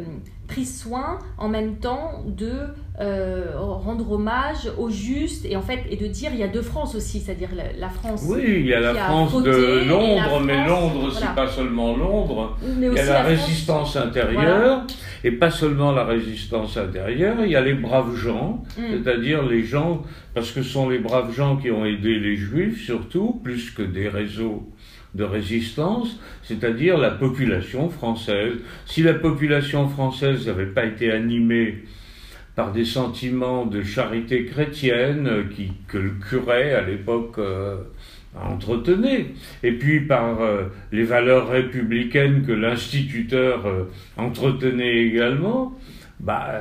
pris 0.46 0.66
soin 0.66 1.18
en 1.38 1.48
même 1.48 1.76
temps 1.76 2.22
de 2.26 2.52
euh, 3.00 3.46
rendre 3.56 4.12
hommage 4.12 4.70
au 4.78 4.88
juste 4.90 5.44
et 5.46 5.56
en 5.56 5.62
fait 5.62 5.80
et 5.90 5.96
de 5.96 6.06
dire 6.06 6.30
il 6.32 6.38
y 6.38 6.42
a 6.42 6.48
deux 6.48 6.62
France 6.62 6.94
aussi, 6.94 7.20
c'est-à-dire 7.20 7.50
la, 7.78 7.88
France. 7.88 8.24
Oui, 8.28 8.42
il 8.46 8.66
y 8.66 8.74
a 8.74 8.80
la 8.80 8.94
France 8.94 9.42
de 9.42 9.88
Londres, 9.88 10.40
mais 10.44 10.66
Londres 10.66 11.10
c'est 11.12 11.34
pas 11.34 11.48
seulement 11.48 11.96
Londres. 11.96 12.56
il 12.62 12.92
y 12.92 12.98
a 12.98 13.04
la, 13.04 13.22
résistance 13.22 13.96
intérieure 13.96 14.86
et 15.24 15.32
pas 15.32 15.50
seulement 15.50 15.92
la 15.92 16.04
résistance 16.04 16.76
intérieure. 16.76 17.36
Il 17.44 17.50
y 17.50 17.56
a 17.56 17.62
les 17.62 17.74
braves 17.74 18.14
gens, 18.14 18.62
mm. 18.78 18.82
c'est-à-dire 18.90 19.42
les 19.42 19.64
gens 19.64 20.02
parce 20.34 20.52
que 20.52 20.62
ce 20.62 20.70
sont 20.70 20.88
les 20.88 20.98
braves 20.98 21.34
gens 21.34 21.56
qui 21.56 21.70
ont 21.70 21.84
aidé 21.84 22.18
les 22.18 22.36
Juifs 22.36 22.84
surtout 22.84 23.40
plus 23.42 23.70
que 23.70 23.82
des 23.82 24.08
réseaux 24.08 24.68
de 25.14 25.24
résistance, 25.24 26.18
c'est-à-dire 26.42 26.98
la 26.98 27.10
population 27.10 27.88
française. 27.88 28.54
Si 28.86 29.02
la 29.02 29.14
population 29.14 29.88
française 29.88 30.46
n'avait 30.46 30.66
pas 30.66 30.84
été 30.84 31.10
animée 31.10 31.84
par 32.56 32.72
des 32.72 32.84
sentiments 32.84 33.66
de 33.66 33.82
charité 33.82 34.44
chrétienne 34.44 35.48
qui, 35.54 35.72
que 35.88 35.98
le 35.98 36.10
curé 36.10 36.74
à 36.74 36.82
l'époque 36.82 37.38
euh, 37.38 37.76
entretenait, 38.40 39.26
et 39.62 39.72
puis 39.72 40.00
par 40.00 40.40
euh, 40.40 40.64
les 40.92 41.04
valeurs 41.04 41.48
républicaines 41.48 42.44
que 42.46 42.52
l'instituteur 42.52 43.66
euh, 43.66 43.84
entretenait 44.16 45.04
également, 45.04 45.76
bah, 46.20 46.54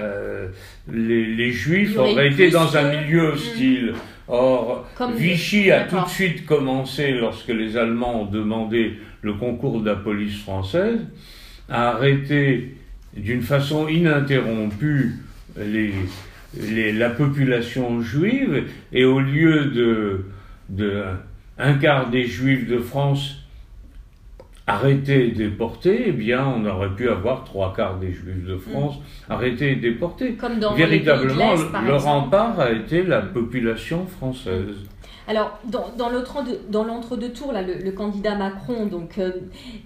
les, 0.92 1.52
juifs 1.52 1.96
auraient 1.98 2.30
été 2.30 2.50
dans 2.50 2.76
un 2.76 3.02
milieu 3.02 3.34
hostile. 3.34 3.94
Or, 4.28 4.88
Vichy 5.16 5.72
a 5.72 5.84
tout 5.86 6.00
de 6.00 6.10
suite 6.10 6.46
commencé, 6.46 7.12
lorsque 7.12 7.50
les 7.50 7.76
Allemands 7.76 8.22
ont 8.22 8.26
demandé 8.26 8.94
le 9.22 9.34
concours 9.34 9.82
de 9.82 9.90
la 9.90 9.96
police 9.96 10.42
française, 10.42 11.00
à 11.70 11.90
arrêter 11.90 12.76
d'une 13.16 13.42
façon 13.42 13.88
ininterrompue 13.88 15.16
les, 15.58 15.94
la 16.94 17.10
population 17.10 18.02
juive, 18.02 18.64
et 18.92 19.04
au 19.04 19.20
lieu 19.20 19.66
de, 19.66 20.26
de 20.70 21.04
un 21.58 21.74
quart 21.76 22.10
des 22.10 22.26
juifs 22.26 22.68
de 22.68 22.80
France 22.80 23.43
arrêtés 24.68 25.28
et 25.28 25.32
déportés, 25.32 26.06
eh 26.08 26.12
bien, 26.12 26.46
on 26.48 26.66
aurait 26.66 26.94
pu 26.96 27.10
avoir 27.10 27.44
trois 27.44 27.74
quarts 27.74 28.00
des 28.00 28.12
juifs 28.12 28.46
de 28.46 28.58
France 28.58 28.96
mm. 28.98 29.32
arrêtés 29.32 29.72
et 29.72 29.76
déportés. 29.76 30.34
Comme 30.34 30.60
dans 30.60 30.74
Véritablement, 30.74 31.54
le 31.86 31.96
rempart 31.96 32.60
a 32.60 32.72
été 32.72 33.04
la 33.04 33.22
population 33.22 34.06
française. 34.06 34.76
Alors, 35.28 35.58
dans, 35.66 36.10
l'entre-deux 36.84 37.30
tours, 37.32 37.54
là, 37.54 37.62
le, 37.62 37.92
candidat 37.92 38.36
Macron, 38.36 38.88
donc 38.88 39.18
euh, 39.20 39.32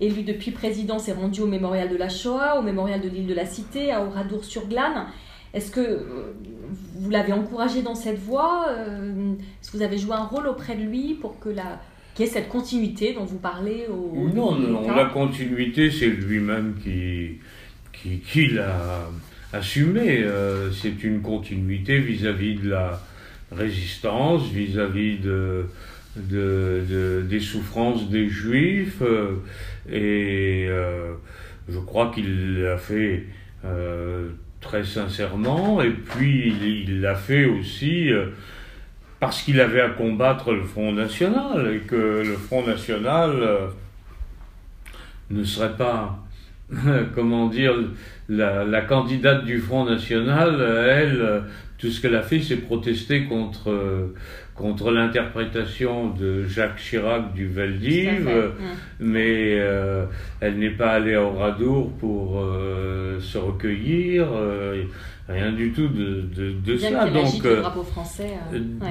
élu 0.02 0.24
depuis 0.24 0.50
président, 0.50 0.98
s'est 0.98 1.14
rendu 1.14 1.42
au 1.42 1.48
mémorial 1.48 1.90
de 1.90 1.96
la 1.96 2.10
Shoah, 2.10 2.58
au 2.58 2.64
mémorial 2.64 3.02
de 3.02 3.08
l'île 3.10 3.28
de 3.28 3.36
la 3.36 3.46
Cité, 3.46 3.92
à 3.92 4.04
Oradour-sur-Glane. 4.04 5.06
Est-ce 5.54 5.70
que 5.70 5.80
euh, 5.80 6.34
vous 6.96 7.10
l'avez 7.12 7.34
encouragé 7.34 7.84
dans 7.84 7.94
cette 7.94 8.18
voie 8.18 8.66
euh, 8.70 9.34
Est-ce 9.62 9.72
que 9.72 9.78
vous 9.78 9.84
avez 9.84 10.00
joué 10.00 10.14
un 10.16 10.24
rôle 10.24 10.48
auprès 10.48 10.76
de 10.76 10.82
lui 10.82 11.14
pour 11.14 11.40
que 11.40 11.50
la, 11.50 11.80
qu'il 12.18 12.26
y 12.26 12.30
ait 12.30 12.32
cette 12.32 12.50
continuité 12.50 13.14
dont 13.14 13.24
vous 13.26 13.38
parlez 13.38 13.86
au, 13.88 14.28
Non, 14.34 14.56
non, 14.56 14.96
la 14.96 15.06
continuité, 15.06 15.92
c'est 15.92 16.08
lui-même 16.08 16.74
qui, 16.84 17.38
qui, 17.94 18.20
qui 18.20 18.48
l'a 18.48 19.08
assumé. 19.54 20.26
c'est 20.74 21.04
une 21.04 21.22
continuité 21.22 22.00
vis-à-vis 22.00 22.56
de 22.56 22.72
la 22.72 23.00
résistance 23.52 24.50
vis-à-vis 24.50 25.20
de, 25.20 25.66
de, 26.18 27.24
des 27.28 27.40
souffrances 27.40 28.10
des 28.10 28.28
juifs 28.28 29.02
euh, 29.02 29.36
et 29.90 30.68
euh, 30.70 31.14
je 31.70 31.80
crois 31.80 32.12
qu'il 32.14 32.62
l'a 32.62 32.78
fait 32.78 33.26
euh, 33.66 34.30
très 34.60 34.84
sincèrement 34.84 35.82
et 35.82 35.92
puis 35.92 36.54
il 36.62 37.02
l'a 37.02 37.16
fait 37.16 37.46
aussi 37.46 38.10
parce 39.20 39.42
qu'il 39.42 39.60
avait 39.60 39.82
à 39.82 39.90
combattre 39.90 40.54
le 40.54 40.64
Front 40.64 40.92
National 40.92 41.74
et 41.74 41.80
que 41.80 42.24
le 42.26 42.36
Front 42.36 42.66
National 42.66 43.32
ne 45.30 45.44
serait 45.44 45.76
pas 45.76 46.24
comment 47.16 47.48
dire, 47.48 47.74
la, 48.30 48.64
la, 48.66 48.82
candidate 48.82 49.46
du 49.46 49.60
Front 49.60 49.86
National, 49.86 50.62
elle, 50.62 51.44
tout 51.78 51.90
ce 51.90 52.02
qu'elle 52.02 52.16
a 52.16 52.22
fait, 52.22 52.42
c'est 52.42 52.58
protester 52.58 53.24
contre, 53.24 54.12
contre 54.58 54.92
l'interprétation 54.92 56.10
de 56.10 56.44
Jacques 56.46 56.78
Chirac 56.78 57.34
du 57.34 57.48
Veldiv, 57.48 58.28
mais 59.00 59.60
euh, 59.60 60.06
elle 60.42 60.58
n'est 60.58 60.72
pas 60.72 60.94
allée 60.94 61.14
à 61.14 61.22
Oradour 61.22 61.92
pour 62.00 62.40
euh, 62.40 63.20
se 63.20 63.38
recueillir, 63.38 64.28
euh, 64.34 64.84
rien 65.28 65.52
du 65.52 65.72
tout 65.72 65.88
de, 65.88 66.22
de, 66.36 66.52
de 66.66 66.78
ça. 66.78 67.10
Donc, 67.10 67.44
le 67.44 67.58
drapeau 67.58 67.84
français. 67.84 68.34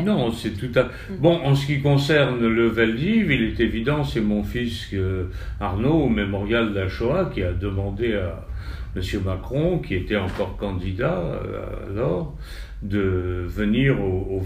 Non, 0.04 0.30
c'est 0.32 0.52
tout 0.52 0.78
à. 0.78 0.84
Mm. 0.84 1.16
Bon, 1.20 1.40
en 1.44 1.54
ce 1.54 1.66
qui 1.66 1.80
concerne 1.80 2.46
le 2.46 2.68
Veldiv, 2.68 3.30
il 3.30 3.42
est 3.44 3.60
évident, 3.60 4.04
c'est 4.04 4.20
mon 4.20 4.42
fils 4.42 4.94
Arnaud, 5.60 6.04
au 6.04 6.08
mémorial 6.08 6.70
de 6.70 6.80
la 6.80 6.88
Shoah, 6.88 7.30
qui 7.32 7.42
a 7.42 7.52
demandé 7.52 8.14
à 8.14 8.46
M. 8.96 9.02
Macron, 9.24 9.78
qui 9.78 9.94
était 9.94 10.16
encore 10.16 10.56
candidat 10.56 11.40
alors, 11.90 12.36
de 12.82 13.44
venir 13.46 14.00
au, 14.00 14.26
au 14.30 14.40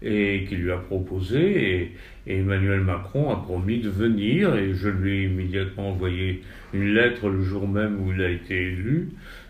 et 0.00 0.44
qui 0.48 0.56
lui 0.56 0.70
a 0.70 0.76
proposé 0.76 1.92
et, 2.26 2.36
Emmanuel 2.38 2.80
Macron 2.80 3.30
a 3.30 3.36
promis 3.36 3.78
de 3.78 3.88
venir 3.88 4.54
et 4.54 4.74
je 4.74 4.90
lui 4.90 5.12
ai 5.12 5.24
immédiatement 5.24 5.92
envoyé 5.92 6.42
une 6.74 6.92
lettre 6.92 7.30
le 7.30 7.40
jour 7.40 7.66
même 7.66 7.98
où 8.02 8.12
il 8.12 8.20
a 8.20 8.28
été 8.28 8.54
élu 8.54 9.08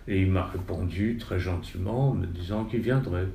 et 0.08 0.22
il 0.22 0.30
m'a 0.30 0.44
répondu 0.44 1.16
très 1.20 1.38
gentiment 1.38 2.10
en 2.10 2.14
me 2.14 2.26
disant 2.26 2.64
qu'il 2.64 2.80
viendrait. 2.80 3.26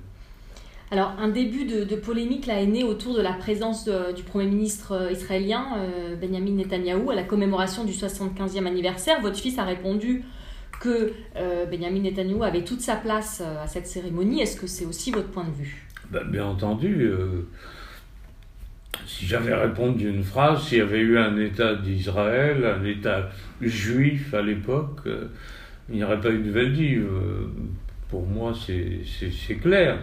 Alors, 0.91 1.13
un 1.17 1.29
début 1.29 1.65
de, 1.65 1.95
polémique 1.95 2.45
là, 2.45 2.61
est 2.61 2.67
né 2.67 2.83
autour 2.83 3.15
de 3.15 3.21
la 3.21 3.33
présence 3.33 3.87
du 4.15 4.23
Premier 4.23 4.45
ministre 4.45 4.91
euh, 4.91 5.11
israélien 5.11 5.77
euh, 5.77 6.15
Benjamin 6.15 6.51
Netanyahou 6.51 7.09
à 7.09 7.15
la 7.15 7.23
commémoration 7.23 7.83
du 7.83 7.93
75e 7.93 8.67
anniversaire. 8.67 9.21
Votre 9.21 9.37
fils 9.37 9.57
a 9.57 9.63
répondu 9.63 10.23
que 10.83 11.13
euh, 11.37 11.65
Benjamin 11.65 12.01
Netanyahu 12.01 12.43
avait 12.43 12.63
toute 12.63 12.81
sa 12.81 12.97
place 12.97 13.41
euh, 13.43 13.63
à 13.63 13.67
cette 13.67 13.87
cérémonie. 13.87 14.41
Est-ce 14.41 14.59
que 14.59 14.67
c'est 14.67 14.85
aussi 14.85 15.11
votre 15.11 15.29
point 15.29 15.45
de 15.45 15.51
vue? 15.51 15.87
Ben, 16.11 16.23
Bien 16.29 16.45
entendu. 16.45 17.03
Euh, 17.03 17.47
si 19.07 19.25
j'avais 19.25 19.55
répondu 19.55 20.09
une 20.09 20.23
phrase, 20.23 20.63
s'il 20.67 20.79
y 20.79 20.81
avait 20.81 20.99
eu 20.99 21.17
un 21.17 21.37
État 21.37 21.75
d'Israël, 21.75 22.65
un 22.65 22.83
État 22.83 23.29
juif 23.61 24.33
à 24.33 24.41
l'époque, 24.41 25.07
il 25.89 25.95
n'y 25.95 26.03
aurait 26.03 26.21
pas 26.21 26.31
eu 26.31 26.39
de 26.39 26.51
Veldiv. 26.51 27.05
pour 28.09 28.25
moi, 28.25 28.53
c'est 28.55 29.55
clair. 29.55 29.99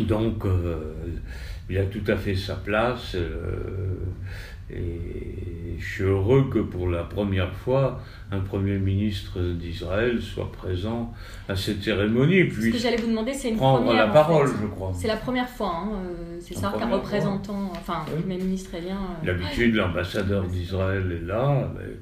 Donc, 0.00 0.44
il 1.68 1.78
a 1.78 1.84
tout 1.84 2.04
à 2.06 2.16
fait 2.16 2.34
sa 2.34 2.56
place. 2.56 3.16
Et 4.74 5.76
je 5.78 5.84
suis 5.84 6.04
heureux 6.04 6.48
que 6.50 6.60
pour 6.60 6.88
la 6.88 7.04
première 7.04 7.52
fois, 7.52 8.00
un 8.30 8.40
Premier 8.40 8.78
ministre 8.78 9.38
d'Israël 9.40 10.22
soit 10.22 10.50
présent 10.50 11.12
à 11.48 11.54
cette 11.54 11.82
cérémonie. 11.82 12.44
Puis 12.44 12.68
Ce 12.68 12.76
que 12.76 12.78
j'allais 12.78 12.96
vous 12.96 13.08
demander, 13.08 13.34
c'est 13.34 13.50
une 13.50 13.56
prendre 13.56 13.84
première, 13.84 14.06
la 14.06 14.12
parole, 14.12 14.48
je 14.48 14.66
crois. 14.68 14.92
C'est 14.94 15.08
la 15.08 15.16
première 15.16 15.48
fois, 15.48 15.74
hein, 15.74 15.90
euh, 15.92 16.38
c'est 16.40 16.54
ça 16.54 16.72
qu'un 16.78 16.88
représentant, 16.88 17.70
enfin, 17.72 18.04
oui. 18.08 18.22
Premier 18.22 18.38
ministre 18.38 18.70
israélien. 18.74 18.98
Euh, 19.22 19.26
D'habitude, 19.26 19.74
l'ambassadeur 19.74 20.44
d'Israël 20.44 21.20
est 21.20 21.26
là, 21.26 21.70
mais 21.76 21.96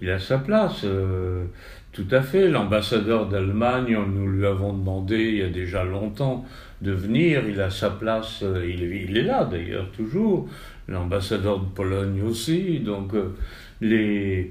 il 0.00 0.10
a 0.10 0.18
sa 0.18 0.38
place. 0.38 0.82
Euh, 0.84 1.44
tout 1.92 2.06
à 2.10 2.20
fait. 2.22 2.48
L'ambassadeur 2.48 3.28
d'Allemagne, 3.28 3.98
nous 4.12 4.28
lui 4.28 4.46
avons 4.46 4.72
demandé 4.72 5.16
il 5.16 5.36
y 5.36 5.42
a 5.42 5.48
déjà 5.48 5.84
longtemps 5.84 6.44
de 6.82 6.92
venir. 6.92 7.42
Il 7.48 7.60
a 7.60 7.70
sa 7.70 7.90
place, 7.90 8.44
il, 8.64 8.82
il 8.82 9.16
est 9.16 9.22
là 9.22 9.44
d'ailleurs 9.44 9.90
toujours 9.90 10.48
l'ambassadeur 10.88 11.60
de 11.60 11.66
Pologne 11.66 12.22
aussi. 12.22 12.80
Donc 12.80 13.14
euh, 13.14 13.34
les, 13.80 14.50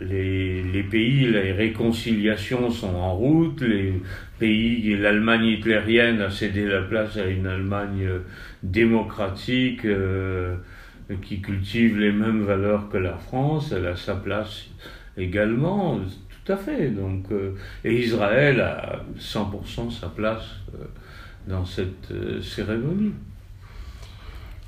les, 0.00 0.62
les, 0.62 0.82
pays, 0.82 1.26
les 1.26 1.52
réconciliations 1.52 2.70
sont 2.70 2.94
en 2.94 3.14
route. 3.14 3.60
Les 3.60 3.94
pays, 4.38 4.96
l'Allemagne 4.96 5.44
hitlérienne 5.44 6.20
a 6.20 6.30
cédé 6.30 6.66
la 6.66 6.82
place 6.82 7.16
à 7.16 7.26
une 7.26 7.46
Allemagne 7.46 8.06
euh, 8.06 8.18
démocratique 8.62 9.84
euh, 9.84 10.56
qui 11.22 11.40
cultive 11.40 11.98
les 11.98 12.12
mêmes 12.12 12.42
valeurs 12.42 12.88
que 12.88 12.96
la 12.96 13.16
France. 13.16 13.72
Elle 13.72 13.86
a 13.86 13.96
sa 13.96 14.16
place 14.16 14.64
également. 15.16 15.98
Tout 16.44 16.52
à 16.52 16.56
fait. 16.56 16.90
Donc, 16.90 17.26
et 17.84 18.00
Israël 18.00 18.60
a 18.60 19.00
100% 19.18 19.90
sa 19.90 20.08
place 20.08 20.44
dans 21.46 21.64
cette 21.64 22.12
cérémonie. 22.42 23.12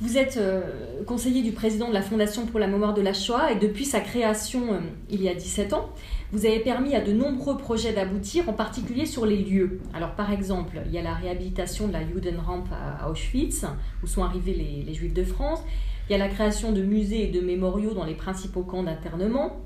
Vous 0.01 0.16
êtes 0.16 0.37
euh, 0.37 0.61
conseiller 1.07 1.42
du 1.42 1.51
président 1.51 1.88
de 1.88 1.92
la 1.92 2.03
Fondation 2.03 2.46
pour 2.46 2.61
la 2.61 2.68
mémoire 2.68 2.94
de 2.94 3.03
la 3.03 3.12
Shoah 3.12 3.51
et 3.51 3.57
depuis 3.57 3.85
sa 3.85 3.98
création 3.98 4.72
euh, 4.72 4.79
il 5.11 5.20
y 5.20 5.29
a 5.29 5.35
17 5.35 5.72
ans, 5.72 5.90
vous 6.31 6.46
avez 6.46 6.61
permis 6.61 6.94
à 6.94 7.01
de 7.01 7.12
nombreux 7.12 7.57
projets 7.57 7.92
d'aboutir, 7.92 8.48
en 8.48 8.53
particulier 8.53 9.07
sur 9.07 9.27
les 9.27 9.38
lieux. 9.38 9.81
Alors 9.92 10.12
par 10.12 10.31
exemple, 10.33 10.81
il 10.87 10.92
y 10.92 10.98
a 10.98 11.03
la 11.03 11.14
réhabilitation 11.14 11.88
de 11.88 11.94
la 11.94 12.07
Judenramp 12.07 12.62
à 12.70 13.11
Auschwitz, 13.11 13.64
où 14.05 14.07
sont 14.07 14.22
arrivés 14.22 14.85
les, 14.87 14.94
Juifs 14.94 15.14
de 15.14 15.24
France. 15.24 15.64
Il 16.09 16.12
y 16.12 16.14
a 16.14 16.18
la 16.18 16.29
création 16.29 16.73
de 16.73 16.83
musées 16.83 17.25
et 17.25 17.33
de 17.33 17.40
mémoriaux 17.40 17.94
dans 17.94 18.05
les 18.05 18.14
principaux 18.14 18.62
camps 18.62 18.83
d'internement. 18.83 19.61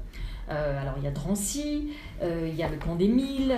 Euh, 0.50 0.81
alors 0.81 0.94
il 0.98 1.05
y 1.05 1.07
a 1.07 1.12
Drancy, 1.12 1.92
il 2.20 2.55
y 2.55 2.62
a 2.62 2.68
le 2.68 2.76
camp 2.76 2.96
des 2.96 3.09
Milles, 3.09 3.57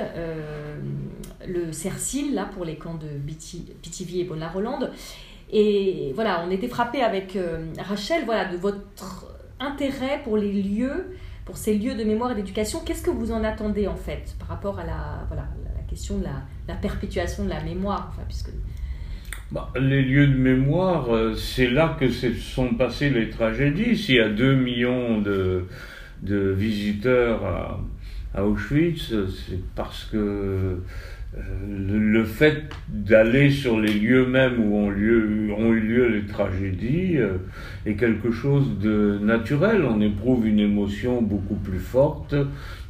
le 1.47 1.73
Cercil, 1.73 2.35
là 2.35 2.44
pour 2.44 2.64
les 2.64 2.77
camps 2.77 2.94
de 2.94 3.09
Pithiviers 3.83 4.20
et 4.20 4.25
Bonne-la-Rolande. 4.25 4.90
Et 5.57 6.12
voilà, 6.14 6.44
on 6.47 6.51
était 6.51 6.68
frappé 6.68 7.03
avec 7.03 7.37
euh, 7.37 7.66
Rachel 7.79 8.25
voilà, 8.25 8.47
de 8.47 8.57
votre 8.57 9.27
intérêt 9.61 10.20
pour 10.25 10.37
les 10.37 10.53
lieux, 10.53 11.16
pour 11.44 11.57
ces 11.57 11.79
lieux 11.79 11.94
de 11.94 12.05
mémoire 12.05 12.33
et 12.33 12.35
d'éducation. 12.35 12.81
Qu'est-ce 12.81 13.03
que 13.03 13.11
vous 13.11 13.31
en 13.31 13.44
attendez 13.44 13.87
en 13.87 13.97
fait 13.97 14.35
par 14.38 14.49
rapport 14.49 14.79
à 14.79 14.85
la, 14.85 15.25
voilà, 15.29 15.44
la 15.77 15.83
question 15.88 16.18
de 16.18 16.25
la, 16.25 16.75
perpétuation 16.75 17.44
de 17.44 17.51
la 17.51 17.62
mémoire 17.62 18.09
enfin, 18.11 18.23
puisque... 18.27 18.51
Bah, 19.51 19.71
les 19.79 20.03
lieux 20.03 20.27
de 20.27 20.37
mémoire, 20.37 21.15
euh, 21.15 21.35
c'est 21.35 21.69
là 21.69 21.97
que 21.99 22.09
se 22.09 22.33
sont 22.35 22.75
passées 22.75 23.11
les 23.11 23.31
tragédies. 23.31 23.97
S'il 23.97 24.17
y 24.17 24.21
a 24.21 24.29
2 24.29 24.55
millions 24.55 25.21
de, 25.21 25.67
de 26.23 26.51
visiteurs 26.51 27.45
à, 28.35 28.45
Auschwitz, 28.45 29.15
c'est 29.29 29.61
parce 29.77 30.05
que 30.11 30.81
euh, 31.37 31.41
le, 31.69 32.25
fait 32.25 32.65
d'aller 32.89 33.51
sur 33.51 33.81
les 33.81 33.93
lieux 33.93 34.27
mêmes 34.27 34.61
où 34.61 34.77
ont, 34.77 34.87
ont 34.89 35.73
eu 35.73 35.81
lieu 35.81 36.09
les 36.09 36.27
tragédies 36.27 37.17
euh, 37.19 37.39
est 37.87 37.95
quelque 37.95 38.31
chose 38.31 38.79
de 38.79 39.19
naturel. 39.21 39.85
On 39.85 40.01
éprouve 40.01 40.47
une 40.47 40.61
émotion 40.61 41.23
beaucoup 41.23 41.57
plus 41.57 41.81
forte 41.81 42.37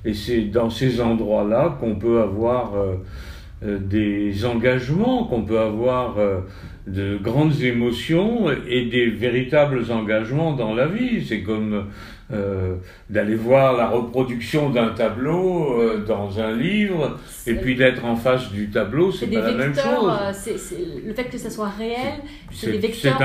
et 0.05 0.12
c'est 0.12 0.43
dans 0.43 0.69
ces 0.69 1.01
endroits-là 1.01 1.79
qu'on 1.81 1.95
peut 1.95 2.21
avoir 2.21 2.75
euh, 2.75 2.97
des 3.64 4.44
engagements, 4.44 5.24
qu'on 5.24 5.42
peut 5.42 5.59
avoir 5.59 6.16
de 6.87 7.16
grandes 7.16 7.62
émotions 7.62 8.50
et 8.68 8.87
des 8.87 9.07
véritables 9.07 9.90
engagements 9.90 10.53
dans 10.53 10.74
la 10.74 10.87
vie. 10.87 11.24
C'est 11.24 11.42
comme 11.42 11.87
euh, 12.35 12.77
d'aller 13.09 13.35
voir 13.35 13.77
la 13.77 13.88
reproduction 13.88 14.70
d'un 14.70 14.88
tableau 14.90 15.81
euh, 15.81 16.05
dans 16.07 16.40
un 16.40 16.53
livre 16.53 17.18
et 17.47 17.55
puis 17.55 17.77
d'être 17.77 18.05
en 18.05 18.16
face 18.16 18.51
du 18.51 18.70
tableau, 18.70 19.12
c'est 19.12 19.27
pas 19.27 19.40
la 19.40 19.53
même 19.53 19.75
chose. 19.75 20.12
Euh, 20.49 20.53
le 21.07 21.14
fait 21.14 21.25
que 21.25 21.38
ça 21.38 21.51
soit 21.51 21.70
réel, 21.70 22.14
c'est 22.53 22.73
des 22.73 22.79
vecteurs. 22.79 23.16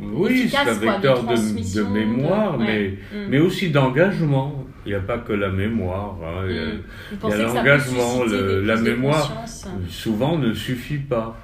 oui, 0.00 0.48
c'est 0.48 0.56
un 0.56 0.72
vecteur 0.72 1.24
de, 1.24 1.82
mémoire, 1.82 2.58
mais, 2.58 2.94
mm. 3.12 3.26
mais 3.28 3.38
aussi 3.38 3.70
d'engagement. 3.70 4.64
Il 4.86 4.90
n'y 4.90 4.96
a 4.96 5.00
pas 5.00 5.18
que 5.18 5.32
la 5.32 5.48
mémoire. 5.48 6.16
Hein. 6.22 6.46
Il 6.48 6.56
y 6.56 7.32
a, 7.32 7.36
mm. 7.36 7.42
l'engagement. 7.42 8.24
La 8.64 8.76
mémoire, 8.76 9.44
souvent, 9.88 10.38
ne 10.38 10.54
suffit 10.54 10.98
pas. 10.98 11.36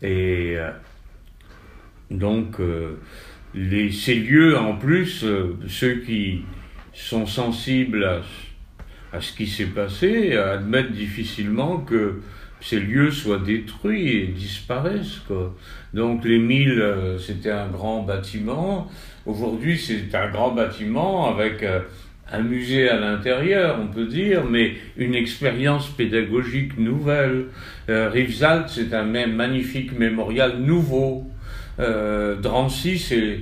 Et 0.00 0.56
donc, 2.10 2.60
euh, 2.60 2.98
les, 3.54 3.92
ces 3.92 4.14
lieux, 4.14 4.58
en 4.58 4.76
plus, 4.76 5.24
euh, 5.24 5.56
ceux 5.68 5.96
qui 5.96 6.42
sont 6.92 7.26
sensibles 7.26 8.04
à, 9.12 9.20
ce 9.20 9.32
qui 9.32 9.46
s'est 9.46 9.66
passé 9.66 10.36
admettent 10.36 10.92
difficilement 10.92 11.78
que 11.78 12.20
ces 12.60 12.80
lieux 12.80 13.10
soient 13.10 13.38
détruits 13.38 14.08
et 14.08 14.26
disparaissent. 14.26 15.22
Donc 15.94 16.24
les 16.24 16.38
milles, 16.38 16.80
euh, 16.80 17.18
c'était 17.18 17.50
un 17.50 17.68
grand 17.68 18.02
bâtiment. 18.02 18.90
Aujourd'hui, 19.24 19.78
c'est 19.78 20.14
un 20.14 20.30
grand 20.30 20.50
bâtiment 20.50 21.34
avec 21.34 21.64
un 22.30 22.42
musée 22.42 22.88
à 22.88 22.98
l'intérieur, 22.98 23.78
on 23.80 23.88
peut 23.88 24.06
dire, 24.06 24.44
mais 24.44 24.74
une 24.96 25.14
expérience 25.14 25.88
pédagogique 25.88 26.78
nouvelle. 26.78 27.46
Euh, 27.88 28.10
c'est 28.66 28.92
un 28.92 29.04
magnifique 29.04 29.98
mémorial 29.98 30.58
nouveau 30.58 31.27
euh, 31.78 32.36
Drancy, 32.36 32.98
c'est 32.98 33.40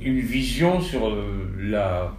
une 0.00 0.20
vision 0.20 0.80
sur 0.80 1.08
euh, 1.08 1.22
la, 1.60 2.14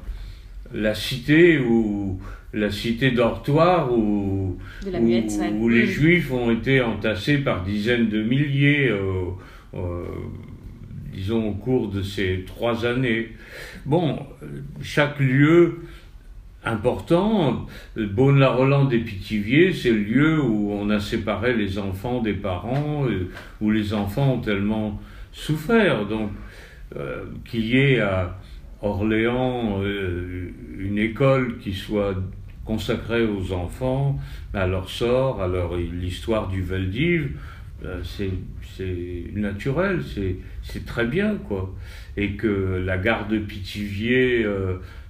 la 0.73 0.95
cité 0.95 1.59
ou 1.59 2.19
la 2.53 2.71
cité 2.71 3.11
dortoir 3.11 3.91
où, 3.91 4.57
où, 4.85 5.69
les 5.69 5.85
juifs 5.85 6.31
ont 6.31 6.51
été 6.51 6.81
entassés 6.81 7.39
par 7.39 7.63
dizaines 7.63 8.07
de 8.07 8.23
milliers, 8.23 8.89
euh, 8.89 10.05
disons, 11.13 11.49
au 11.49 11.53
cours 11.53 11.89
de 11.89 12.01
ces 12.01 12.45
trois 12.47 12.85
années. 12.85 13.33
Bon, 13.85 14.25
chaque 14.81 15.19
lieu 15.19 15.81
important, 16.63 17.65
Beaune-la-Rolande 17.95 18.93
et 18.93 18.99
Pithiviers, 18.99 19.73
c'est 19.73 19.91
le 19.91 19.99
lieu 19.99 20.41
où 20.41 20.71
on 20.71 20.89
a 20.89 20.99
séparé 20.99 21.53
les 21.53 21.77
enfants 21.77 22.21
des 22.21 22.33
parents, 22.33 23.05
où 23.61 23.71
les 23.71 23.93
enfants 23.93 24.33
ont 24.35 24.41
tellement 24.41 24.99
souffert. 25.37 26.05
Donc, 26.05 26.31
euh, 26.95 27.25
qu'il 27.45 27.65
y 27.65 27.77
ait 27.77 27.99
à 27.99 28.37
Orléans 28.81 29.81
euh, 29.81 30.49
une 30.77 30.97
école 30.97 31.57
qui 31.59 31.73
soit 31.73 32.15
consacrée 32.65 33.25
aux 33.25 33.53
enfants, 33.53 34.19
à 34.53 34.67
leur 34.67 34.89
sort, 34.89 35.41
à 35.41 35.47
leur 35.47 35.77
l'histoire 35.77 36.49
du 36.49 36.61
Veldiv, 36.61 37.31
euh, 37.85 38.01
c'est 38.03 38.31
naturel, 39.33 40.01
c'est 40.63 40.85
très 40.85 41.05
bien, 41.05 41.35
quoi. 41.35 41.73
Et 42.15 42.33
que 42.33 42.81
la 42.85 42.97
gare 42.97 43.27
de 43.27 43.39
Pithiviers 43.39 44.45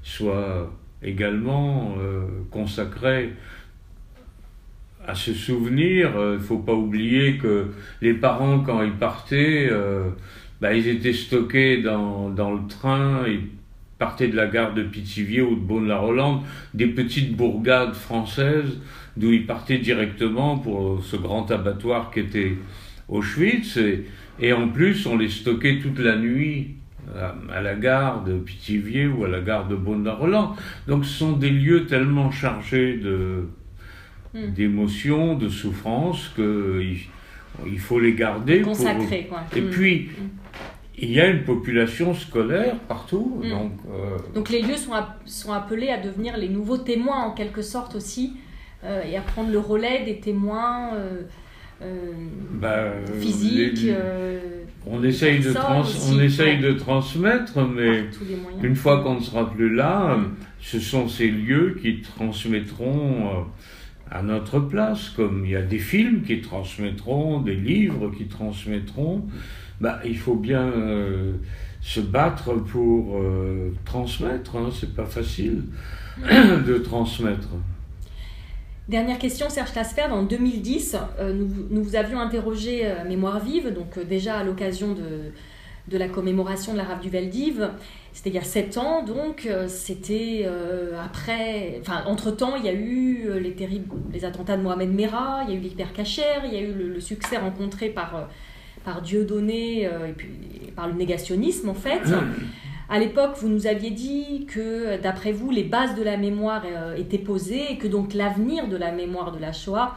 soit 0.03 0.73
également 1.03 1.97
consacrée 2.49 3.33
à 5.07 5.15
ce 5.15 5.33
souvenir. 5.33 6.11
Il 6.15 6.33
ne 6.33 6.37
faut 6.37 6.59
pas 6.59 6.73
oublier 6.73 7.37
que 7.37 7.67
les 8.01 8.13
parents, 8.13 8.59
quand 8.59 8.83
ils 8.83 8.93
partaient, 8.93 9.67
euh, 9.71 10.09
bah, 10.61 10.73
ils 10.73 10.87
étaient 10.87 11.13
stockés 11.13 11.81
dans, 11.81 12.29
dans, 12.29 12.53
le 12.53 12.67
train, 12.67 13.23
ils 13.27 13.47
partaient 13.97 14.27
de 14.27 14.35
la 14.35 14.47
gare 14.47 14.73
de 14.73 14.83
Pithiviers 14.83 15.41
ou 15.41 15.55
de 15.55 15.61
Beaune-la-Rolande, 15.61 16.41
des 16.73 16.87
petites 16.87 17.35
bourgades 17.35 17.93
françaises 17.93 18.77
d'où 19.15 19.31
ils 19.31 19.47
partaient 19.47 19.79
directement 19.79 20.59
pour 20.59 21.03
ce 21.03 21.15
grand 21.15 21.49
abattoir 21.49 22.11
qui 22.11 22.19
était 22.19 22.53
Auschwitz. 23.09 23.77
Et, 23.77 24.05
et 24.39 24.53
en 24.53 24.69
plus, 24.69 25.07
on 25.07 25.17
les 25.17 25.29
stockait 25.29 25.79
toute 25.79 25.99
la 25.99 26.15
nuit 26.17 26.75
à, 27.51 27.61
la 27.61 27.75
gare 27.75 28.23
de 28.23 28.37
Pithiviers 28.37 29.07
ou 29.07 29.25
à 29.25 29.27
la 29.27 29.39
gare 29.39 29.67
de 29.67 29.75
Beaune-la-Rolande. 29.75 30.55
Donc 30.87 31.05
ce 31.05 31.17
sont 31.17 31.33
des 31.33 31.49
lieux 31.49 31.85
tellement 31.85 32.31
chargés 32.31 32.97
de 32.97 33.47
Hmm. 34.37 34.51
d'émotions, 34.53 35.35
de 35.35 35.49
souffrances, 35.49 36.31
qu'il 36.35 36.97
il 37.65 37.79
faut 37.79 37.99
les 37.99 38.13
garder. 38.13 38.61
Quoi. 38.61 38.73
Et 39.55 39.61
hmm. 39.61 39.69
puis, 39.71 40.01
hmm. 40.01 40.27
il 40.99 41.11
y 41.11 41.19
a 41.19 41.27
une 41.27 41.43
population 41.43 42.13
scolaire 42.13 42.75
partout. 42.87 43.41
Donc, 43.49 43.71
euh, 43.89 44.17
donc 44.35 44.49
les 44.49 44.61
lieux 44.61 44.75
sont, 44.75 44.91
sont 45.25 45.53
appelés 45.53 45.89
à 45.89 45.97
devenir 45.97 46.37
les 46.37 46.49
nouveaux 46.49 46.77
témoins, 46.77 47.23
en 47.23 47.31
quelque 47.31 47.63
sorte 47.63 47.95
aussi, 47.95 48.33
euh, 48.83 49.01
et 49.03 49.17
à 49.17 49.21
prendre 49.21 49.49
le 49.49 49.57
relais 49.57 50.03
des 50.05 50.19
témoins. 50.19 50.91
Euh, 50.93 51.21
bah, 52.51 52.91
physiques. 53.19 53.87
on 54.85 55.03
essaye, 55.03 55.39
de, 55.39 55.53
on 56.11 56.19
essaye 56.19 56.59
de 56.59 56.73
transmettre, 56.73 57.59
mais 57.67 58.05
une 58.61 58.75
fois 58.75 59.01
qu'on 59.01 59.15
ne 59.15 59.21
sera 59.21 59.49
plus 59.49 59.73
là, 59.73 60.17
ce 60.59 60.79
sont 60.79 61.07
ces 61.07 61.29
lieux 61.29 61.77
qui 61.81 62.01
transmettront 62.01 63.45
à 64.11 64.21
notre 64.21 64.59
place, 64.59 65.09
comme 65.09 65.45
il 65.45 65.51
y 65.51 65.55
a 65.55 65.61
des 65.61 65.79
films 65.79 66.21
qui 66.23 66.41
transmettront, 66.41 67.39
des 67.41 67.55
livres 67.55 68.11
qui 68.15 68.25
transmettront, 68.25 69.25
bah, 69.79 69.99
il 70.05 70.17
faut 70.17 70.35
bien 70.35 70.63
euh, 70.63 71.33
se 71.81 71.99
battre 71.99 72.53
pour 72.55 73.17
euh, 73.17 73.73
transmettre, 73.85 74.55
hein, 74.55 74.69
c'est 74.77 74.95
pas 74.95 75.05
facile 75.05 75.63
de 76.19 76.77
transmettre. 76.79 77.49
Dernière 78.87 79.19
question, 79.19 79.49
Serge 79.49 79.73
Clasper. 79.73 80.05
En 80.09 80.23
2010, 80.23 80.95
euh, 81.19 81.33
nous, 81.33 81.49
nous, 81.69 81.83
vous 81.83 81.95
avions 81.95 82.19
interrogé 82.19 82.89
Mémoire 83.07 83.43
vive, 83.43 83.73
donc 83.73 83.99
déjà 84.07 84.37
à 84.37 84.43
l'occasion 84.43 84.93
de, 84.93 85.31
de 85.87 85.97
la 85.97 86.07
commémoration 86.07 86.73
de 86.73 86.77
la 86.77 86.83
rave 86.83 86.99
du 86.99 87.09
Veldiv. 87.09 87.69
C'était 88.13 88.29
il 88.29 88.35
y 88.35 88.39
a 88.39 88.43
sept 88.43 88.77
ans, 88.77 89.03
donc 89.03 89.45
euh, 89.45 89.67
c'était 89.67 90.43
euh, 90.45 90.99
après. 90.99 91.77
Enfin, 91.81 92.03
entre-temps, 92.07 92.55
il 92.55 92.65
y 92.65 92.69
a 92.69 92.73
eu 92.73 93.27
euh, 93.27 93.39
les 93.39 93.53
terribles 93.53 93.95
les 94.11 94.25
attentats 94.25 94.57
de 94.57 94.63
Mohamed 94.63 94.91
Merah, 94.91 95.43
il 95.47 95.53
y 95.53 95.55
a 95.55 95.59
eu 95.59 95.61
l'hypercachère, 95.61 96.43
il 96.45 96.53
y 96.53 96.57
a 96.57 96.61
eu 96.61 96.73
le, 96.73 96.99
succès 96.99 97.37
rencontré 97.37 97.89
par, 97.89 98.27
par 98.83 99.01
Dieudonné 99.01 99.83
et 99.83 100.13
puis 100.15 100.29
par 100.75 100.87
le 100.87 100.93
négationnisme, 100.93 101.69
en 101.69 101.75
fait. 101.75 102.01
À 102.89 102.99
l'époque, 102.99 103.31
vous 103.41 103.49
nous 103.49 103.67
aviez 103.67 103.89
dit 103.89 104.45
que, 104.45 104.95
d'après 105.01 105.33
vous, 105.33 105.51
les 105.51 105.65
bases 105.65 105.93
de 105.95 106.03
la 106.03 106.15
mémoire 106.15 106.63
étaient 106.97 107.17
posées 107.17 107.73
et 107.73 107.77
que 107.77 107.85
donc 107.85 108.13
l'avenir 108.13 108.69
de 108.69 108.77
la 108.77 108.93
mémoire 108.93 109.33
de 109.33 109.39
la 109.39 109.51
Shoah 109.51 109.95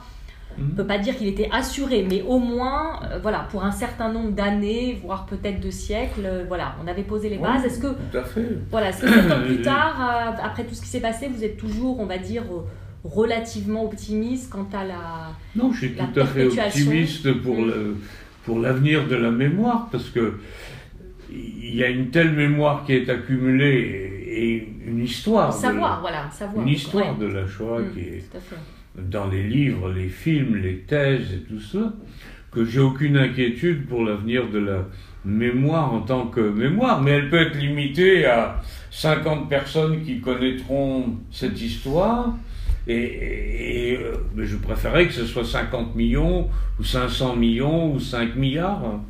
on 0.60 0.64
ne 0.64 0.70
peut 0.70 0.86
pas 0.86 0.98
dire 0.98 1.16
qu'il 1.16 1.26
était 1.26 1.48
assuré, 1.52 2.06
mais 2.08 2.22
au 2.22 2.38
moins, 2.38 3.00
euh, 3.04 3.18
voilà, 3.20 3.46
pour 3.50 3.64
un 3.64 3.70
certain 3.70 4.12
nombre 4.12 4.32
d'années, 4.32 4.98
voire 5.02 5.26
peut-être 5.26 5.60
de 5.60 5.70
siècles, 5.70 6.24
euh, 6.24 6.44
voilà, 6.46 6.76
on 6.84 6.86
avait 6.86 7.02
posé 7.02 7.28
les 7.30 7.38
bases. 7.38 7.64
est-ce 7.64 7.78
que, 7.78 7.86
tout 7.86 8.18
à 8.18 8.24
fait. 8.24 8.58
Voilà, 8.70 8.90
est-ce 8.90 9.00
que 9.02 9.32
ans 9.32 9.46
plus 9.46 9.62
tard, 9.62 9.96
euh, 10.00 10.42
après 10.42 10.64
tout 10.64 10.74
ce 10.74 10.82
qui 10.82 10.88
s'est 10.88 11.00
passé, 11.00 11.28
vous 11.34 11.44
êtes 11.44 11.56
toujours, 11.56 11.98
on 12.00 12.06
va 12.06 12.18
dire, 12.18 12.44
relativement 13.04 13.84
optimiste 13.84 14.50
quant 14.50 14.68
à 14.72 14.84
la 14.84 15.30
Non, 15.56 15.72
je 15.72 15.78
suis 15.78 15.94
tout 15.94 16.20
à 16.20 16.26
fait 16.26 16.46
optimiste 16.46 17.32
pour 17.40 17.56
le, 17.56 17.96
pour 18.44 18.58
l'avenir 18.58 19.08
de 19.08 19.16
la 19.16 19.30
mémoire, 19.30 19.88
parce 19.90 20.10
que 20.10 20.40
il 21.32 21.76
y 21.76 21.84
a 21.84 21.88
une 21.88 22.10
telle 22.10 22.32
mémoire 22.32 22.84
qui 22.84 22.92
est 22.92 23.08
accumulée 23.08 24.26
et, 24.26 24.68
une 24.86 25.04
histoire. 25.04 25.52
Savoir, 25.52 26.00
voilà, 26.00 26.28
savoir. 26.32 26.66
Une 26.66 26.72
histoire 26.72 27.16
de 27.16 27.26
la 27.26 27.46
Shoah 27.46 27.80
mm, 27.80 27.92
qui 27.92 28.00
est. 28.00 28.30
Tout 28.30 28.36
à 28.36 28.40
fait 28.40 28.56
dans 28.96 29.28
les 29.28 29.42
livres, 29.42 29.90
les 29.90 30.08
films, 30.08 30.56
les 30.56 30.78
thèses 30.78 31.32
et 31.32 31.40
tout 31.40 31.60
ça, 31.60 31.92
que 32.50 32.64
j'ai 32.64 32.80
aucune 32.80 33.16
inquiétude 33.16 33.86
pour 33.86 34.04
l'avenir 34.04 34.48
de 34.50 34.58
la 34.58 34.84
mémoire 35.24 35.92
en 35.92 36.00
tant 36.00 36.26
que 36.26 36.40
mémoire, 36.40 37.00
mais 37.00 37.12
elle 37.12 37.30
peut 37.30 37.40
être 37.40 37.56
limitée 37.56 38.26
à 38.26 38.60
50 38.90 39.48
personnes 39.48 40.02
qui 40.02 40.20
connaîtront 40.20 41.18
cette 41.30 41.60
histoire, 41.60 42.34
et, 42.88 43.98
euh, 44.00 44.14
je 44.36 44.56
préférerais 44.56 45.06
que 45.06 45.12
ce 45.12 45.26
soit 45.26 45.44
50 45.44 45.94
millions, 45.94 46.48
ou 46.78 46.84
500 46.84 47.36
millions, 47.36 47.92
ou 47.92 48.00
5 48.00 48.34
milliards. 48.36 49.00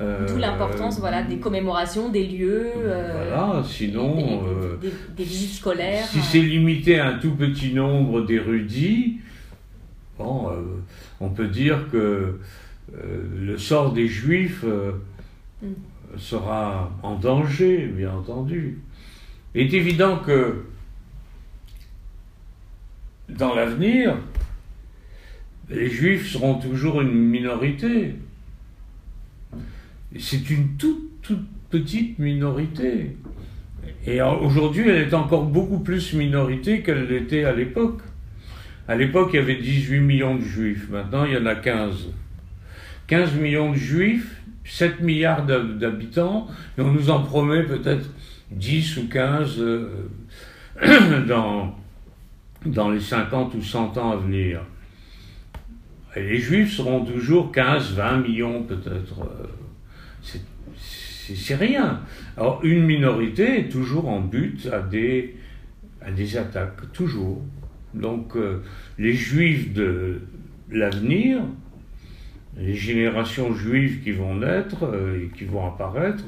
Euh, 0.00 0.26
D'où 0.26 0.38
l'importance 0.38 0.98
voilà, 0.98 1.22
des 1.22 1.36
commémorations, 1.36 2.08
des 2.08 2.26
lieux, 2.26 2.70
euh, 2.76 3.12
voilà, 3.12 3.62
sinon, 3.62 4.42
des, 4.80 5.24
visites 5.24 5.52
scolaires. 5.52 6.06
Si 6.06 6.20
c'est 6.22 6.40
limité 6.40 6.98
à 6.98 7.08
un 7.08 7.18
tout 7.18 7.32
petit 7.32 7.74
nombre 7.74 8.22
d'érudits, 8.22 9.20
bon, 10.18 10.48
euh, 10.48 10.62
on 11.20 11.28
peut 11.28 11.48
dire 11.48 11.90
que 11.90 12.38
le 12.94 13.58
sort 13.58 13.92
des 13.92 14.08
juifs 14.08 14.64
mm. 14.64 15.68
sera 16.16 16.90
en 17.02 17.16
danger, 17.16 17.86
bien 17.86 18.12
entendu. 18.14 18.78
Il 19.54 19.60
est 19.60 19.74
évident 19.74 20.18
que 20.18 20.64
dans 23.28 23.54
l'avenir, 23.54 24.16
les 25.68 25.90
juifs 25.90 26.32
seront 26.32 26.54
toujours 26.54 27.02
une 27.02 27.12
minorité 27.12 28.14
c'est 30.18 30.50
une 30.50 30.76
toute, 30.76 31.22
toute 31.22 31.46
petite 31.70 32.18
minorité. 32.18 33.16
Et 34.06 34.20
aujourd'hui, 34.20 34.88
elle 34.88 35.08
est 35.08 35.14
encore 35.14 35.44
beaucoup 35.44 35.78
plus 35.78 36.12
minorité 36.12 36.82
qu'elle 36.82 37.06
l'était 37.08 37.44
à 37.44 37.52
l'époque. 37.52 38.02
À 38.88 38.96
l'époque, 38.96 39.30
il 39.32 39.36
y 39.36 39.38
avait 39.38 39.56
18 39.56 40.00
millions 40.00 40.34
de 40.36 40.42
juifs. 40.42 40.88
Maintenant, 40.90 41.24
il 41.24 41.32
y 41.32 41.36
en 41.36 41.46
a 41.46 41.54
15. 41.54 42.08
15 43.06 43.34
millions 43.34 43.70
de 43.70 43.76
juifs, 43.76 44.42
7 44.64 45.00
milliards 45.00 45.44
d'habitants, 45.44 46.48
et 46.76 46.80
on 46.80 46.92
nous 46.92 47.10
en 47.10 47.22
promet 47.22 47.62
peut-être 47.62 48.08
10 48.50 48.96
ou 48.98 49.08
15 49.08 49.56
euh, 49.60 49.88
dans, 52.64 52.90
les 52.90 53.00
50 53.00 53.54
ou 53.54 53.62
100 53.62 53.98
ans 53.98 54.12
à 54.12 54.16
venir. 54.16 54.62
Et 56.16 56.22
les 56.22 56.38
juifs 56.38 56.76
seront 56.76 57.04
toujours 57.04 57.52
15, 57.52 57.94
20 57.94 58.16
millions 58.18 58.62
peut-être. 58.62 59.20
Euh, 59.20 59.46
c'est 60.22 61.54
rien. 61.54 62.00
Alors 62.36 62.60
une 62.62 62.84
minorité 62.84 63.60
est 63.60 63.68
toujours 63.68 64.08
en 64.08 64.20
but 64.20 64.68
à 64.72 64.80
des, 64.80 65.36
à 66.00 66.10
des 66.10 66.36
attaques, 66.36 66.92
toujours. 66.92 67.42
Donc 67.94 68.36
euh, 68.36 68.62
les 68.98 69.12
juifs 69.12 69.72
de 69.72 70.20
l'avenir, 70.70 71.42
les 72.56 72.74
générations 72.74 73.54
juives 73.54 74.02
qui 74.02 74.12
vont 74.12 74.36
naître 74.36 74.84
euh, 74.84 75.24
et 75.24 75.36
qui 75.36 75.44
vont 75.44 75.66
apparaître, 75.66 76.24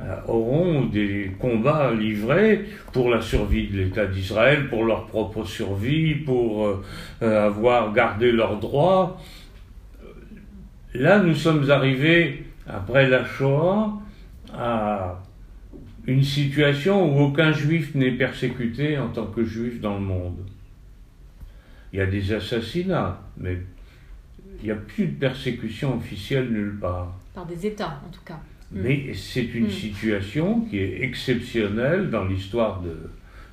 euh, 0.00 0.16
auront 0.28 0.84
des 0.84 1.32
combats 1.40 1.92
livrés 1.92 2.66
pour 2.92 3.10
la 3.10 3.20
survie 3.20 3.66
de 3.66 3.78
l'État 3.78 4.06
d'Israël, 4.06 4.68
pour 4.68 4.84
leur 4.84 5.06
propre 5.06 5.44
survie, 5.44 6.14
pour 6.14 6.82
avoir 7.20 7.92
gardé 7.92 8.30
leurs 8.30 8.60
droits. 8.60 9.20
Là, 10.94 11.18
nous 11.18 11.34
sommes 11.34 11.68
arrivés, 11.68 12.44
après 12.68 13.08
la 13.08 13.24
Shoah, 13.24 14.00
à 14.52 15.20
une 16.06 16.22
situation 16.22 17.14
où 17.14 17.24
aucun 17.24 17.52
juif 17.52 17.94
n'est 17.94 18.12
persécuté 18.12 18.98
en 18.98 19.08
tant 19.08 19.26
que 19.26 19.44
juif 19.44 19.80
dans 19.80 19.94
le 19.94 20.04
monde. 20.04 20.38
Il 21.92 21.98
y 21.98 22.02
a 22.02 22.06
des 22.06 22.32
assassinats, 22.32 23.20
mais 23.36 23.58
il 24.60 24.66
n'y 24.66 24.70
a 24.70 24.76
plus 24.76 25.06
de 25.06 25.18
persécution 25.18 25.96
officielle 25.96 26.50
nulle 26.50 26.78
part. 26.80 27.14
Par 27.34 27.46
des 27.46 27.66
États, 27.66 28.00
en 28.06 28.10
tout 28.10 28.20
cas. 28.24 28.40
Mm. 28.72 28.80
Mais 28.80 29.14
c'est 29.14 29.44
une 29.54 29.66
mm. 29.66 29.70
situation 29.70 30.60
qui 30.62 30.78
est 30.78 31.02
exceptionnelle 31.02 32.10
dans 32.10 32.24
l'histoire 32.24 32.82
de, 32.82 33.10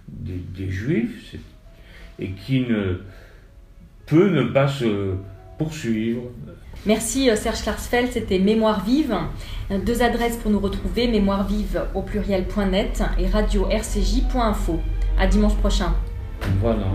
des, 0.07 0.69
Juifs 0.69 1.35
et 2.19 2.29
qui 2.31 2.61
ne 2.61 3.01
peut 4.05 4.29
ne 4.29 4.43
pas 4.43 4.67
se 4.67 5.15
poursuivre. 5.57 6.23
Merci 6.85 7.29
euh, 7.29 7.35
Serge 7.35 7.61
Klarsfeld, 7.63 8.11
c'était 8.11 8.39
Mémoire 8.39 8.83
vive. 8.83 9.15
Deux 9.85 10.03
adresses 10.03 10.37
pour 10.37 10.51
nous 10.51 10.59
retrouver, 10.59 11.07
mémoirevive 11.07 11.81
au 11.95 12.01
pluriel.net 12.01 13.03
et 13.17 13.27
radio-rcj.info. 13.27 14.79
À 15.17 15.27
dimanche 15.27 15.55
prochain. 15.55 15.93
Voilà. 16.61 16.87